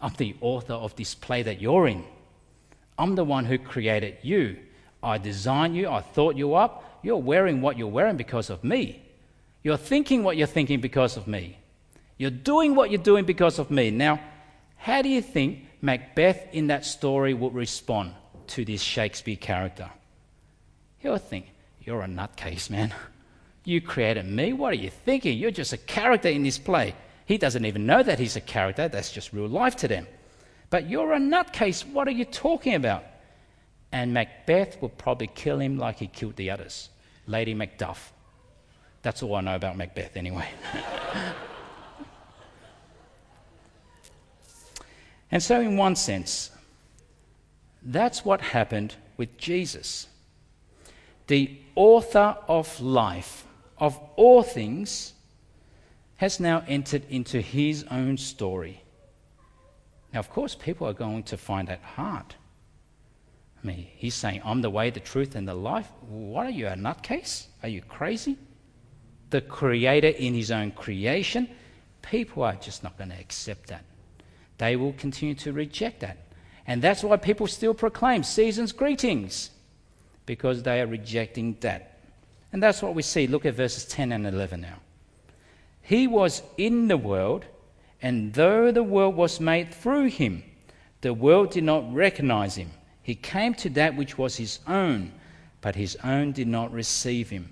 I'm 0.00 0.14
the 0.16 0.34
author 0.40 0.74
of 0.74 0.96
this 0.96 1.14
play 1.14 1.42
that 1.42 1.60
you're 1.60 1.86
in. 1.86 2.04
I'm 2.96 3.14
the 3.16 3.24
one 3.24 3.44
who 3.44 3.58
created 3.58 4.18
you. 4.22 4.56
I 5.02 5.18
designed 5.18 5.76
you, 5.76 5.88
I 5.88 6.00
thought 6.00 6.36
you 6.36 6.54
up. 6.54 7.00
You're 7.02 7.16
wearing 7.16 7.60
what 7.60 7.76
you're 7.76 7.88
wearing 7.88 8.16
because 8.16 8.48
of 8.48 8.62
me. 8.62 9.02
You're 9.64 9.76
thinking 9.76 10.22
what 10.22 10.36
you're 10.36 10.46
thinking 10.46 10.80
because 10.80 11.16
of 11.16 11.26
me. 11.26 11.58
You're 12.16 12.30
doing 12.30 12.76
what 12.76 12.90
you're 12.90 13.02
doing 13.02 13.24
because 13.24 13.58
of 13.58 13.70
me. 13.70 13.90
Now, 13.90 14.20
how 14.76 15.02
do 15.02 15.08
you 15.08 15.22
think 15.22 15.66
Macbeth 15.80 16.48
in 16.52 16.68
that 16.68 16.84
story 16.84 17.34
would 17.34 17.54
respond 17.54 18.14
to 18.48 18.64
this 18.64 18.80
Shakespeare 18.80 19.36
character? 19.36 19.90
He 20.98 21.08
would 21.08 21.22
think, 21.22 21.46
You're 21.80 22.02
a 22.02 22.06
nutcase, 22.06 22.70
man. 22.70 22.94
You 23.64 23.80
created 23.80 24.26
me. 24.26 24.52
What 24.52 24.72
are 24.72 24.76
you 24.76 24.90
thinking? 24.90 25.38
You're 25.38 25.50
just 25.50 25.72
a 25.72 25.78
character 25.78 26.28
in 26.28 26.42
this 26.42 26.58
play. 26.58 26.94
He 27.26 27.38
doesn't 27.38 27.64
even 27.64 27.86
know 27.86 28.02
that 28.02 28.18
he's 28.18 28.36
a 28.36 28.40
character. 28.40 28.88
That's 28.88 29.12
just 29.12 29.32
real 29.32 29.48
life 29.48 29.76
to 29.76 29.88
them. 29.88 30.06
But 30.70 30.88
you're 30.88 31.12
a 31.12 31.18
nutcase. 31.18 31.86
What 31.86 32.08
are 32.08 32.12
you 32.12 32.24
talking 32.24 32.74
about? 32.74 33.04
And 33.92 34.12
Macbeth 34.12 34.80
will 34.80 34.88
probably 34.88 35.28
kill 35.28 35.60
him 35.60 35.78
like 35.78 35.98
he 35.98 36.06
killed 36.06 36.36
the 36.36 36.50
others. 36.50 36.88
Lady 37.26 37.54
Macduff. 37.54 38.10
That's 39.02 39.22
all 39.22 39.34
I 39.34 39.40
know 39.42 39.54
about 39.54 39.76
Macbeth, 39.76 40.16
anyway. 40.16 40.48
And 45.32 45.42
so, 45.42 45.62
in 45.62 45.78
one 45.78 45.96
sense, 45.96 46.50
that's 47.82 48.22
what 48.22 48.42
happened 48.42 48.94
with 49.16 49.38
Jesus. 49.38 50.06
The 51.26 51.58
author 51.74 52.36
of 52.46 52.78
life, 52.80 53.46
of 53.82 53.98
all 54.14 54.44
things, 54.44 55.12
has 56.18 56.38
now 56.38 56.62
entered 56.68 57.04
into 57.10 57.40
his 57.40 57.84
own 57.90 58.16
story. 58.16 58.80
Now, 60.14 60.20
of 60.20 60.30
course, 60.30 60.54
people 60.54 60.86
are 60.86 60.92
going 60.92 61.24
to 61.24 61.36
find 61.36 61.66
that 61.66 61.82
hard. 61.82 62.36
I 63.60 63.66
mean, 63.66 63.88
he's 63.96 64.14
saying, 64.14 64.40
I'm 64.44 64.62
the 64.62 64.70
way, 64.70 64.90
the 64.90 65.00
truth, 65.00 65.34
and 65.34 65.48
the 65.48 65.54
life. 65.54 65.90
What 66.08 66.46
are 66.46 66.50
you, 66.50 66.68
a 66.68 66.76
nutcase? 66.76 67.46
Are 67.64 67.68
you 67.68 67.82
crazy? 67.82 68.38
The 69.30 69.40
creator 69.40 70.08
in 70.08 70.32
his 70.32 70.52
own 70.52 70.70
creation? 70.70 71.48
People 72.02 72.44
are 72.44 72.54
just 72.54 72.84
not 72.84 72.96
going 72.96 73.10
to 73.10 73.18
accept 73.18 73.66
that 73.66 73.84
they 74.58 74.76
will 74.76 74.92
continue 74.92 75.34
to 75.34 75.52
reject 75.52 76.00
that. 76.00 76.18
And 76.68 76.80
that's 76.80 77.02
why 77.02 77.16
people 77.16 77.48
still 77.48 77.74
proclaim 77.74 78.22
season's 78.22 78.70
greetings, 78.70 79.50
because 80.24 80.62
they 80.62 80.80
are 80.80 80.86
rejecting 80.86 81.56
that. 81.62 81.91
And 82.52 82.62
that's 82.62 82.82
what 82.82 82.94
we 82.94 83.02
see. 83.02 83.26
Look 83.26 83.46
at 83.46 83.54
verses 83.54 83.84
10 83.86 84.12
and 84.12 84.26
11 84.26 84.60
now. 84.60 84.78
He 85.80 86.06
was 86.06 86.42
in 86.56 86.88
the 86.88 86.96
world, 86.96 87.44
and 88.00 88.32
though 88.34 88.70
the 88.70 88.82
world 88.82 89.16
was 89.16 89.40
made 89.40 89.74
through 89.74 90.06
him, 90.06 90.44
the 91.00 91.14
world 91.14 91.50
did 91.50 91.64
not 91.64 91.92
recognize 91.92 92.54
him. 92.54 92.70
He 93.02 93.14
came 93.14 93.54
to 93.54 93.70
that 93.70 93.96
which 93.96 94.16
was 94.16 94.36
his 94.36 94.60
own, 94.66 95.12
but 95.60 95.74
his 95.74 95.96
own 96.04 96.32
did 96.32 96.46
not 96.46 96.72
receive 96.72 97.30
him. 97.30 97.50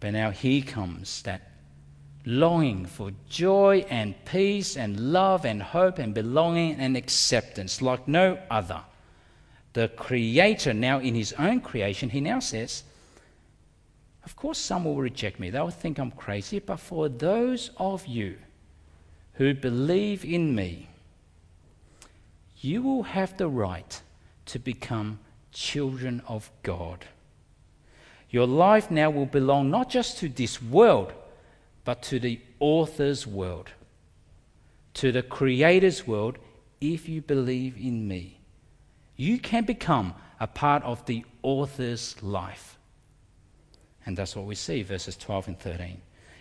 But 0.00 0.12
now 0.12 0.30
here 0.30 0.62
comes 0.62 1.22
that 1.22 1.50
longing 2.26 2.84
for 2.84 3.12
joy 3.28 3.86
and 3.88 4.14
peace 4.24 4.76
and 4.76 5.12
love 5.12 5.44
and 5.44 5.62
hope 5.62 5.98
and 5.98 6.12
belonging 6.12 6.74
and 6.74 6.96
acceptance 6.96 7.80
like 7.80 8.06
no 8.06 8.38
other. 8.50 8.82
The 9.76 9.88
Creator, 9.88 10.72
now 10.72 11.00
in 11.00 11.14
His 11.14 11.34
own 11.34 11.60
creation, 11.60 12.08
He 12.08 12.22
now 12.22 12.40
says, 12.40 12.82
Of 14.24 14.34
course, 14.34 14.56
some 14.56 14.86
will 14.86 14.96
reject 14.96 15.38
me. 15.38 15.50
They'll 15.50 15.68
think 15.68 15.98
I'm 15.98 16.12
crazy, 16.12 16.60
but 16.60 16.80
for 16.80 17.10
those 17.10 17.72
of 17.76 18.06
you 18.06 18.38
who 19.34 19.52
believe 19.52 20.24
in 20.24 20.54
me, 20.54 20.88
you 22.58 22.80
will 22.80 23.02
have 23.02 23.36
the 23.36 23.48
right 23.48 24.00
to 24.46 24.58
become 24.58 25.18
children 25.52 26.22
of 26.26 26.50
God. 26.62 27.04
Your 28.30 28.46
life 28.46 28.90
now 28.90 29.10
will 29.10 29.26
belong 29.26 29.68
not 29.68 29.90
just 29.90 30.16
to 30.20 30.30
this 30.30 30.62
world, 30.62 31.12
but 31.84 32.00
to 32.04 32.18
the 32.18 32.40
author's 32.60 33.26
world, 33.26 33.68
to 34.94 35.12
the 35.12 35.22
creator's 35.22 36.06
world, 36.06 36.38
if 36.80 37.10
you 37.10 37.20
believe 37.20 37.76
in 37.76 38.08
me. 38.08 38.35
You 39.16 39.38
can 39.38 39.64
become 39.64 40.14
a 40.38 40.46
part 40.46 40.82
of 40.82 41.04
the 41.06 41.24
author's 41.42 42.22
life. 42.22 42.78
And 44.04 44.16
that's 44.16 44.36
what 44.36 44.46
we 44.46 44.54
see, 44.54 44.82
verses 44.82 45.16
12 45.16 45.48
and 45.48 45.58
13. 45.58 46.00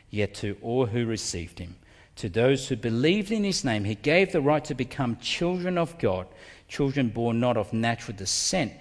Yet 0.10 0.34
to 0.36 0.58
all 0.62 0.86
who 0.86 1.06
received 1.06 1.60
him, 1.60 1.76
to 2.18 2.30
those 2.30 2.68
who 2.68 2.76
believed 2.76 3.32
in 3.32 3.44
his 3.44 3.66
name, 3.66 3.84
he 3.84 3.96
gave 3.96 4.32
the 4.32 4.42
right 4.42 4.64
to 4.66 4.76
become 4.76 5.18
children 5.18 5.78
of 5.78 5.98
God, 5.98 6.28
children 6.68 7.10
born 7.10 7.40
not 7.40 7.58
of 7.58 7.74
natural 7.74 8.16
descent, 8.16 8.74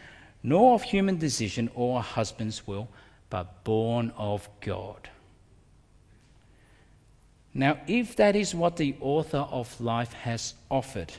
nor 0.43 0.75
of 0.75 0.83
human 0.83 1.19
decision 1.19 1.71
or 1.75 1.99
a 1.99 2.03
husband's 2.03 2.67
will, 2.67 2.89
but 3.31 3.65
born 3.65 4.13
of 4.17 4.49
God. 4.61 5.09
Now, 7.55 7.79
if 7.87 8.17
that 8.17 8.37
is 8.37 8.55
what 8.55 8.77
the 8.77 8.97
author 9.01 9.39
of 9.39 9.81
life 9.81 10.13
has 10.13 10.55
offered, 10.71 11.13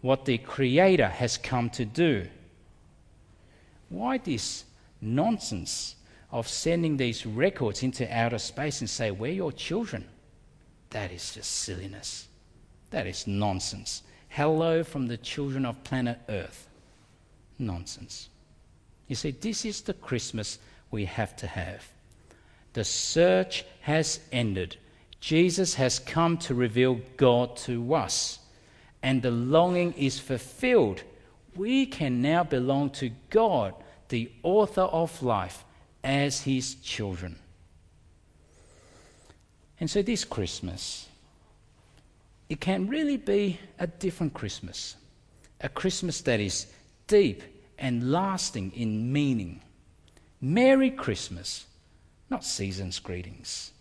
what 0.00 0.24
the 0.24 0.38
Creator 0.38 1.08
has 1.08 1.36
come 1.36 1.70
to 1.70 1.84
do, 1.84 2.26
why 3.88 4.18
this 4.18 4.64
nonsense 5.00 5.96
of 6.30 6.46
sending 6.48 6.96
these 6.96 7.26
records 7.26 7.82
into 7.82 8.12
outer 8.16 8.38
space 8.38 8.80
and 8.80 8.88
say, 8.88 9.10
We're 9.10 9.32
your 9.32 9.52
children? 9.52 10.04
That 10.90 11.12
is 11.12 11.34
just 11.34 11.50
silliness. 11.50 12.28
That 12.90 13.06
is 13.06 13.26
nonsense. 13.26 14.02
Hello 14.28 14.84
from 14.84 15.06
the 15.06 15.16
children 15.16 15.64
of 15.64 15.82
planet 15.84 16.18
Earth. 16.28 16.68
Nonsense. 17.58 18.28
You 19.08 19.16
see, 19.16 19.32
this 19.32 19.64
is 19.64 19.82
the 19.82 19.94
Christmas 19.94 20.58
we 20.90 21.04
have 21.04 21.36
to 21.36 21.46
have. 21.46 21.88
The 22.72 22.84
search 22.84 23.64
has 23.80 24.20
ended. 24.30 24.76
Jesus 25.20 25.74
has 25.74 25.98
come 25.98 26.38
to 26.38 26.54
reveal 26.54 27.00
God 27.16 27.56
to 27.58 27.94
us, 27.94 28.38
and 29.02 29.22
the 29.22 29.30
longing 29.30 29.92
is 29.94 30.18
fulfilled. 30.18 31.02
We 31.56 31.86
can 31.86 32.22
now 32.22 32.44
belong 32.44 32.90
to 32.90 33.10
God, 33.30 33.74
the 34.08 34.30
author 34.42 34.82
of 34.82 35.22
life, 35.22 35.64
as 36.02 36.42
his 36.42 36.76
children. 36.76 37.38
And 39.78 39.90
so 39.90 40.02
this 40.02 40.24
Christmas, 40.24 41.08
it 42.48 42.60
can 42.60 42.88
really 42.88 43.16
be 43.16 43.58
a 43.78 43.86
different 43.86 44.34
Christmas. 44.34 44.96
A 45.62 45.68
Christmas 45.68 46.20
that 46.22 46.40
is 46.40 46.66
deep 47.06 47.42
and 47.78 48.12
lasting 48.12 48.72
in 48.74 49.12
meaning. 49.12 49.62
Merry 50.40 50.90
Christmas, 50.90 51.66
not 52.28 52.44
season's 52.44 52.98
greetings. 52.98 53.72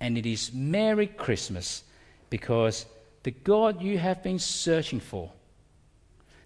And 0.00 0.18
it 0.18 0.26
is 0.26 0.52
Merry 0.52 1.06
Christmas 1.06 1.84
because 2.28 2.86
the 3.22 3.30
God 3.30 3.82
you 3.82 3.98
have 3.98 4.22
been 4.22 4.38
searching 4.38 5.00
for, 5.00 5.30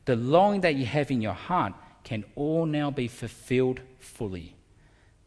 the 0.05 0.17
longing 0.17 0.61
that 0.62 0.77
you 0.77 0.87
have 0.87 1.11
in 1.11 1.21
your 1.21 1.33
heart, 1.33 1.73
can 2.05 2.25
all 2.37 2.67
now 2.67 2.91
be 2.91 3.09
fulfilled 3.09 3.81
fully. 3.99 4.55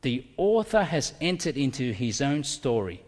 The 0.02 0.26
author 0.38 0.84
has 0.84 1.14
entered 1.20 1.58
into 1.58 1.92
his 1.92 2.22
own 2.22 2.44
story 2.44 3.04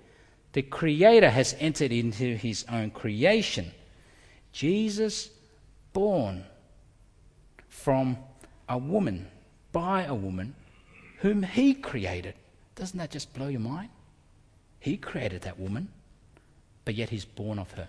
the 0.53 0.61
Creator 0.61 1.29
has 1.29 1.55
entered 1.59 1.91
into 1.91 2.35
his 2.35 2.65
own 2.69 2.91
creation. 2.91 3.71
Jesus, 4.51 5.29
born 5.93 6.43
from 7.69 8.17
a 8.67 8.77
woman, 8.77 9.27
by 9.71 10.03
a 10.03 10.13
woman, 10.13 10.55
whom 11.19 11.43
he 11.43 11.73
created. 11.73 12.35
Doesn't 12.75 12.97
that 12.97 13.11
just 13.11 13.33
blow 13.33 13.47
your 13.47 13.61
mind? 13.61 13.89
He 14.79 14.97
created 14.97 15.43
that 15.43 15.59
woman, 15.59 15.87
but 16.83 16.95
yet 16.95 17.09
he's 17.09 17.25
born 17.25 17.59
of 17.59 17.71
her. 17.73 17.87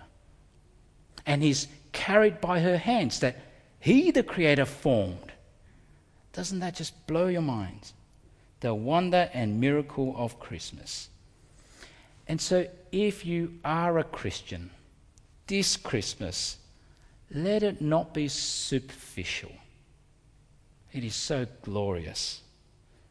And 1.26 1.42
he's 1.42 1.68
carried 1.92 2.40
by 2.40 2.60
her 2.60 2.76
hands 2.76 3.20
that 3.20 3.36
he, 3.78 4.10
the 4.10 4.22
Creator, 4.22 4.66
formed. 4.66 5.32
Doesn't 6.32 6.60
that 6.60 6.76
just 6.76 7.06
blow 7.06 7.26
your 7.26 7.42
mind? 7.42 7.92
The 8.60 8.74
wonder 8.74 9.28
and 9.34 9.60
miracle 9.60 10.14
of 10.16 10.38
Christmas. 10.38 11.08
And 12.26 12.40
so, 12.40 12.66
if 12.92 13.26
you 13.26 13.58
are 13.64 13.98
a 13.98 14.04
Christian, 14.04 14.70
this 15.46 15.76
Christmas, 15.76 16.58
let 17.30 17.62
it 17.62 17.80
not 17.80 18.14
be 18.14 18.28
superficial. 18.28 19.52
It 20.92 21.04
is 21.04 21.14
so 21.14 21.46
glorious. 21.62 22.42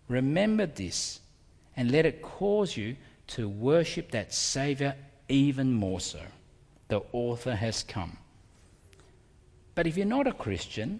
Remember 0.07 0.65
this 0.65 1.19
and 1.75 1.91
let 1.91 2.05
it 2.05 2.21
cause 2.21 2.77
you 2.77 2.95
to 3.27 3.47
worship 3.49 4.11
that 4.11 4.33
Saviour 4.33 4.95
even 5.27 5.73
more 5.73 5.99
so. 5.99 6.19
The 6.91 7.03
author 7.13 7.55
has 7.55 7.83
come. 7.83 8.17
But 9.75 9.87
if 9.87 9.95
you're 9.95 10.05
not 10.05 10.27
a 10.27 10.33
Christian, 10.33 10.99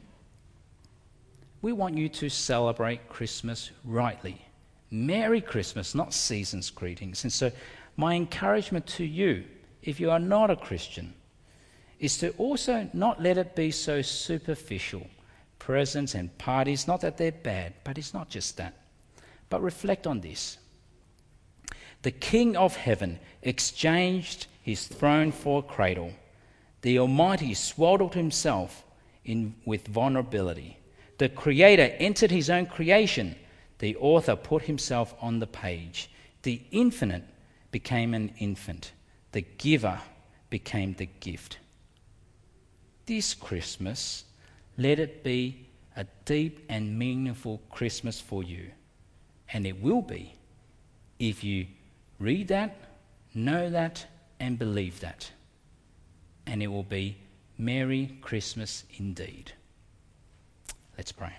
we 1.62 1.73
want 1.73 1.97
you 1.97 2.08
to 2.08 2.30
celebrate 2.30 3.10
Christmas 3.10 3.71
rightly. 3.84 4.41
Merry 4.89 5.41
Christmas, 5.41 5.93
not 5.93 6.13
season's 6.13 6.69
greetings. 6.69 7.25
And 7.25 7.34
so 7.34 7.51
my 7.97 8.15
encouragement 8.15 8.88
to 8.88 9.04
you, 9.04 9.43
if 9.84 9.99
you 9.99 10.10
are 10.12 10.17
not 10.17 10.49
a 10.49 10.56
Christian, 10.56 11.13
is 11.99 12.17
to 12.19 12.30
also 12.38 12.89
not 12.93 13.21
let 13.21 13.38
it 13.38 13.54
be 13.54 13.69
so 13.69 14.01
superficial. 14.01 15.06
Presents 15.60 16.15
and 16.15 16.38
parties, 16.38 16.88
not 16.88 17.01
that 17.01 17.17
they're 17.17 17.34
bad, 17.34 17.73
but 17.84 17.97
it's 17.97 18.13
not 18.13 18.30
just 18.30 18.56
that. 18.56 18.75
But 19.49 19.62
reflect 19.62 20.08
on 20.08 20.21
this. 20.21 20.58
The 22.03 22.11
King 22.11 22.55
of 22.57 22.75
heaven 22.75 23.19
exchanged 23.41 24.47
his 24.61 24.87
throne 24.87 25.31
for 25.31 25.59
a 25.59 25.63
cradle. 25.63 26.13
The 26.81 26.99
Almighty 26.99 27.53
swaddled 27.53 28.15
himself 28.15 28.83
in, 29.23 29.55
with 29.65 29.87
vulnerability. 29.87 30.77
The 31.17 31.29
Creator 31.29 31.95
entered 31.99 32.31
his 32.31 32.49
own 32.49 32.65
creation. 32.65 33.35
The 33.79 33.95
author 33.97 34.35
put 34.35 34.63
himself 34.63 35.13
on 35.21 35.39
the 35.39 35.47
page. 35.47 36.09
The 36.43 36.61
infinite 36.71 37.23
became 37.71 38.13
an 38.13 38.33
infant, 38.39 38.91
the 39.31 39.41
giver 39.41 39.99
became 40.49 40.93
the 40.93 41.05
gift. 41.19 41.57
This 43.05 43.33
Christmas, 43.33 44.25
let 44.77 44.99
it 44.99 45.23
be 45.23 45.67
a 45.95 46.05
deep 46.25 46.65
and 46.69 46.97
meaningful 46.97 47.61
Christmas 47.69 48.19
for 48.19 48.43
you. 48.43 48.71
And 49.53 49.65
it 49.65 49.81
will 49.81 50.01
be 50.01 50.33
if 51.19 51.43
you 51.43 51.67
read 52.21 52.47
that, 52.49 52.77
know 53.34 53.69
that, 53.69 54.05
and 54.39 54.57
believe 54.57 54.99
that. 54.99 55.31
And 56.45 56.62
it 56.62 56.67
will 56.67 56.84
be 56.84 57.17
Merry 57.57 58.17
Christmas 58.21 58.84
indeed. 58.97 59.53
Let's 60.97 61.12
pray. 61.12 61.34